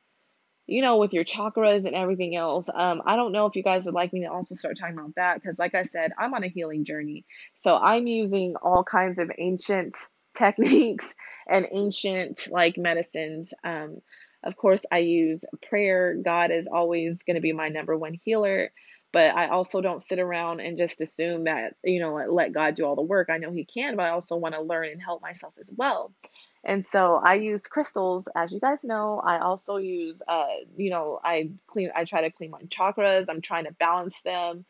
you 0.71 0.83
know, 0.83 0.99
with 0.99 1.13
your 1.13 1.25
chakras 1.25 1.85
and 1.85 1.97
everything 1.97 2.37
else. 2.37 2.69
Um, 2.73 3.03
I 3.05 3.17
don't 3.17 3.33
know 3.33 3.47
if 3.47 3.57
you 3.57 3.63
guys 3.63 3.87
would 3.87 3.95
like 3.95 4.13
me 4.13 4.21
to 4.21 4.31
also 4.31 4.55
start 4.55 4.79
talking 4.79 4.97
about 4.97 5.17
that 5.17 5.35
because, 5.35 5.59
like 5.59 5.75
I 5.75 5.83
said, 5.83 6.13
I'm 6.17 6.33
on 6.33 6.45
a 6.45 6.49
healing 6.49 6.85
journey. 6.85 7.25
So 7.57 7.77
I'm 7.77 8.07
using 8.07 8.55
all 8.63 8.85
kinds 8.85 9.19
of 9.19 9.33
ancient 9.37 9.97
techniques 10.37 11.17
and 11.49 11.67
ancient 11.73 12.47
like 12.53 12.79
medicines. 12.79 13.53
Um, 13.65 14.01
of 14.45 14.57
course, 14.57 14.87
I 14.93 14.99
use 14.99 15.45
prayer. 15.69 16.15
God 16.15 16.53
is 16.53 16.69
always 16.73 17.25
going 17.25 17.35
to 17.35 17.41
be 17.43 17.53
my 17.53 17.69
number 17.69 17.99
one 17.99 18.15
healer. 18.15 18.71
But 19.13 19.35
I 19.35 19.49
also 19.49 19.81
don't 19.81 20.01
sit 20.01 20.21
around 20.21 20.61
and 20.61 20.79
just 20.79 21.01
assume 21.01 21.45
that, 21.45 21.75
you 21.83 21.99
know, 21.99 22.15
let, 22.15 22.33
let 22.33 22.53
God 22.53 22.77
do 22.77 22.85
all 22.85 22.95
the 22.95 23.03
work. 23.03 23.29
I 23.29 23.39
know 23.39 23.51
He 23.51 23.65
can, 23.65 23.97
but 23.97 24.05
I 24.05 24.11
also 24.11 24.37
want 24.37 24.55
to 24.55 24.61
learn 24.61 24.89
and 24.89 25.03
help 25.03 25.21
myself 25.21 25.55
as 25.61 25.69
well. 25.77 26.13
And 26.63 26.85
so 26.85 27.21
I 27.25 27.35
use 27.35 27.67
crystals, 27.67 28.29
as 28.37 28.53
you 28.53 28.61
guys 28.61 28.85
know. 28.85 29.21
I 29.25 29.39
also 29.39 29.77
use, 29.77 30.21
uh, 30.29 30.47
you 30.77 30.91
know, 30.91 31.19
I 31.25 31.51
clean, 31.67 31.91
I 31.95 32.05
try 32.05 32.23
to 32.23 32.31
clean 32.31 32.51
my 32.51 32.63
chakras. 32.63 33.27
I'm 33.31 33.41
trying 33.41 33.65
to 33.65 33.73
balance 33.73 34.21
them. 34.23 34.67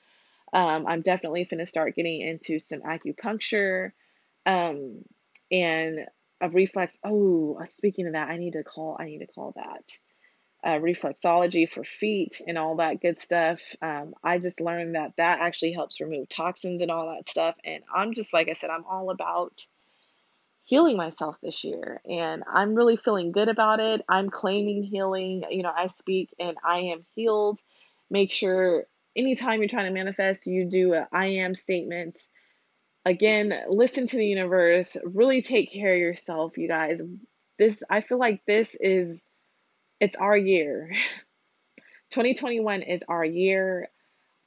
Um, 0.53 0.87
I'm 0.87 1.03
definitely 1.03 1.45
going 1.45 1.59
to 1.59 1.67
start 1.67 1.97
getting 1.97 2.21
into 2.21 2.59
some 2.59 2.81
acupuncture, 2.81 3.93
um, 4.47 5.05
and 5.51 6.07
a 6.41 6.49
reflex. 6.49 6.99
Oh, 7.05 7.59
uh, 7.61 7.67
speaking 7.67 8.07
of 8.07 8.15
that, 8.15 8.29
I 8.29 8.37
need 8.37 8.55
to 8.55 8.65
call. 8.65 8.97
I 8.99 9.05
need 9.07 9.19
to 9.19 9.27
call 9.27 9.53
that. 9.57 9.91
Uh, 10.63 10.79
reflexology 10.79 11.69
for 11.69 11.85
feet 11.85 12.43
and 12.47 12.59
all 12.59 12.77
that 12.77 13.01
good 13.01 13.19
stuff. 13.19 13.61
Um, 13.81 14.15
I 14.23 14.39
just 14.39 14.61
learned 14.61 14.95
that 14.95 15.17
that 15.17 15.41
actually 15.41 15.73
helps 15.73 16.01
remove 16.01 16.29
toxins 16.29 16.83
and 16.83 16.91
all 16.91 17.15
that 17.15 17.29
stuff. 17.29 17.57
And 17.65 17.83
I'm 17.95 18.13
just 18.13 18.33
like 18.35 18.49
I 18.49 18.53
said, 18.53 18.71
I'm 18.71 18.85
all 18.85 19.11
about 19.11 19.59
healing 20.63 20.97
myself 20.97 21.37
this 21.43 21.65
year 21.65 22.01
and 22.09 22.45
I'm 22.51 22.75
really 22.75 22.97
feeling 22.97 23.33
good 23.33 23.49
about 23.49 23.81
it. 23.81 24.03
I'm 24.09 24.31
claiming 24.31 24.85
healing. 24.85 25.45
You 25.51 25.63
know, 25.63 25.73
I 25.77 25.89
speak 25.89 26.35
and 26.39 26.57
I 26.65 26.79
am 26.93 27.05
healed. 27.15 27.59
Make 28.11 28.33
sure 28.33 28.85
anytime 29.17 29.61
you're 29.61 29.69
trying 29.69 29.87
to 29.87 29.93
manifest, 29.93 30.47
you 30.47 30.67
do 30.67 30.95
a 30.95 31.09
I 31.13 31.27
am 31.27 31.55
statements. 31.55 32.29
Again, 33.05 33.55
listen 33.69 34.07
to 34.07 34.17
the 34.17 34.27
universe. 34.27 34.97
Really 35.05 35.43
take 35.43 35.73
care 35.73 35.95
of 35.95 35.99
yourself, 35.99 36.59
you 36.59 36.69
guys. 36.69 37.01
This 37.59 37.83
I 37.89 38.01
feel 38.01 38.19
like 38.19 38.43
this 38.47 38.77
is 38.79 39.23
it's 40.01 40.17
our 40.17 40.37
year. 40.37 40.93
2021 42.11 42.83
is 42.83 43.03
our 43.09 43.25
year. 43.25 43.89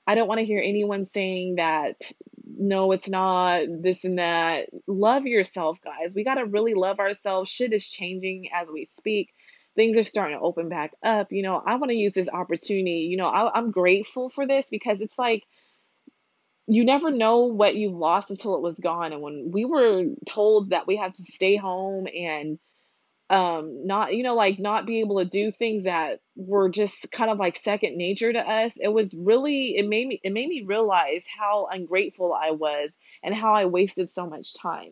I 0.05 0.15
don't 0.15 0.27
want 0.27 0.39
to 0.39 0.45
hear 0.45 0.61
anyone 0.61 1.05
saying 1.05 1.55
that 1.55 2.11
no, 2.57 2.91
it's 2.91 3.09
not, 3.09 3.63
this 3.69 4.03
and 4.03 4.19
that. 4.19 4.69
Love 4.87 5.25
yourself, 5.25 5.79
guys. 5.83 6.13
We 6.15 6.23
got 6.23 6.35
to 6.35 6.45
really 6.45 6.73
love 6.73 6.99
ourselves. 6.99 7.49
Shit 7.49 7.73
is 7.73 7.87
changing 7.87 8.49
as 8.53 8.69
we 8.69 8.85
speak. 8.85 9.33
Things 9.75 9.97
are 9.97 10.03
starting 10.03 10.37
to 10.37 10.43
open 10.43 10.69
back 10.69 10.93
up. 11.01 11.31
You 11.31 11.43
know, 11.43 11.61
I 11.65 11.75
want 11.75 11.89
to 11.89 11.97
use 11.97 12.13
this 12.13 12.29
opportunity. 12.29 13.07
You 13.09 13.17
know, 13.17 13.27
I, 13.27 13.51
I'm 13.57 13.71
grateful 13.71 14.29
for 14.29 14.45
this 14.45 14.69
because 14.69 15.01
it's 15.01 15.17
like, 15.17 15.43
you 16.67 16.85
never 16.85 17.11
know 17.11 17.45
what 17.45 17.75
you've 17.75 17.95
lost 17.95 18.29
until 18.29 18.55
it 18.55 18.61
was 18.61 18.79
gone. 18.79 19.11
And 19.11 19.21
when 19.21 19.51
we 19.51 19.65
were 19.65 20.05
told 20.25 20.69
that 20.69 20.87
we 20.87 20.95
have 20.97 21.13
to 21.13 21.23
stay 21.23 21.55
home 21.55 22.07
and 22.07 22.57
um 23.33 23.87
not 23.87 24.13
you 24.15 24.23
know 24.23 24.35
like 24.35 24.59
not 24.59 24.85
be 24.85 24.99
able 25.01 25.17
to 25.19 25.25
do 25.25 25.51
things 25.51 25.85
that 25.85 26.19
were 26.35 26.69
just 26.69 27.11
kind 27.11 27.31
of 27.31 27.39
like 27.39 27.57
second 27.57 27.97
nature 27.97 28.31
to 28.31 28.39
us 28.39 28.77
it 28.79 28.89
was 28.89 29.13
really 29.15 29.75
it 29.75 29.87
made 29.89 30.07
me 30.07 30.21
it 30.23 30.31
made 30.31 30.47
me 30.47 30.63
realize 30.67 31.25
how 31.27 31.67
ungrateful 31.71 32.31
I 32.33 32.51
was 32.51 32.91
and 33.23 33.33
how 33.35 33.55
I 33.55 33.65
wasted 33.65 34.07
so 34.09 34.27
much 34.27 34.53
time. 34.55 34.91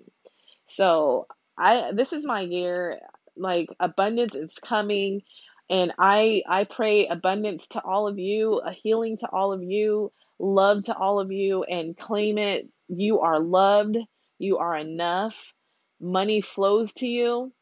So 0.65 1.27
I 1.57 1.91
this 1.93 2.13
is 2.13 2.25
my 2.25 2.41
year 2.41 2.99
like 3.37 3.69
abundance 3.79 4.35
is 4.35 4.55
coming 4.55 5.21
and 5.69 5.93
I 5.99 6.43
I 6.47 6.63
pray 6.63 7.07
abundance 7.07 7.67
to 7.69 7.83
all 7.83 8.07
of 8.07 8.19
you 8.19 8.55
a 8.59 8.71
healing 8.73 9.17
to 9.19 9.29
all 9.29 9.53
of 9.53 9.61
you 9.63 10.11
love 10.39 10.85
to 10.85 10.95
all 10.97 11.19
of 11.19 11.31
you 11.31 11.63
and 11.63 11.95
claim 11.97 12.39
it. 12.39 12.67
You 12.89 13.19
are 13.19 13.39
loved. 13.39 13.97
You 14.39 14.57
are 14.57 14.75
enough. 14.75 15.53
Money 16.01 16.41
flows 16.41 16.93
to 16.95 17.07
you 17.07 17.53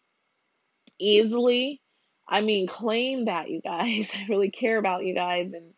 easily. 0.99 1.81
I 2.27 2.41
mean, 2.41 2.67
claim 2.67 3.25
that, 3.25 3.49
you 3.49 3.61
guys. 3.61 4.11
I 4.15 4.25
really 4.29 4.51
care 4.51 4.77
about 4.77 5.05
you 5.05 5.15
guys, 5.15 5.51
and 5.53 5.73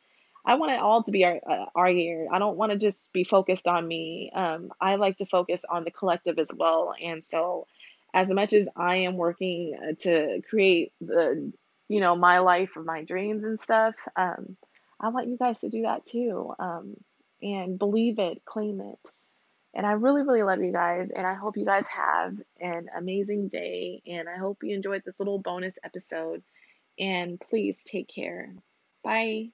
I 0.45 0.55
want 0.55 0.71
it 0.71 0.79
all 0.79 1.03
to 1.03 1.11
be 1.11 1.25
our 1.25 1.39
our 1.75 1.89
year. 1.89 2.27
I 2.31 2.39
don't 2.39 2.57
want 2.57 2.71
to 2.71 2.77
just 2.77 3.13
be 3.13 3.23
focused 3.23 3.67
on 3.67 3.87
me. 3.87 4.31
Um, 4.33 4.71
I 4.79 4.95
like 4.95 5.17
to 5.17 5.25
focus 5.25 5.63
on 5.69 5.83
the 5.83 5.91
collective 5.91 6.39
as 6.39 6.51
well, 6.53 6.93
and 7.01 7.23
so 7.23 7.67
as 8.13 8.29
much 8.29 8.53
as 8.53 8.67
I 8.75 8.97
am 8.97 9.15
working 9.17 9.77
uh, 9.81 9.93
to 9.99 10.41
create 10.49 10.91
the 10.99 11.53
you 11.87 11.99
know 11.99 12.15
my 12.15 12.39
life 12.39 12.75
of 12.75 12.85
my 12.85 13.03
dreams 13.03 13.43
and 13.43 13.59
stuff, 13.59 13.95
um, 14.15 14.57
I 14.99 15.09
want 15.09 15.27
you 15.27 15.37
guys 15.37 15.59
to 15.61 15.69
do 15.69 15.83
that 15.83 16.05
too. 16.05 16.53
Um, 16.59 16.95
and 17.41 17.79
believe 17.79 18.19
it, 18.19 18.43
claim 18.45 18.81
it. 18.81 19.11
And 19.73 19.85
I 19.85 19.93
really, 19.93 20.21
really 20.21 20.43
love 20.43 20.61
you 20.61 20.71
guys. 20.71 21.11
And 21.11 21.25
I 21.25 21.33
hope 21.33 21.57
you 21.57 21.65
guys 21.65 21.87
have 21.87 22.37
an 22.59 22.87
amazing 22.95 23.47
day. 23.47 24.01
And 24.05 24.27
I 24.27 24.37
hope 24.37 24.63
you 24.63 24.75
enjoyed 24.75 25.03
this 25.05 25.19
little 25.19 25.39
bonus 25.39 25.75
episode. 25.83 26.43
And 26.99 27.39
please 27.39 27.83
take 27.83 28.09
care. 28.09 28.53
Bye. 29.03 29.51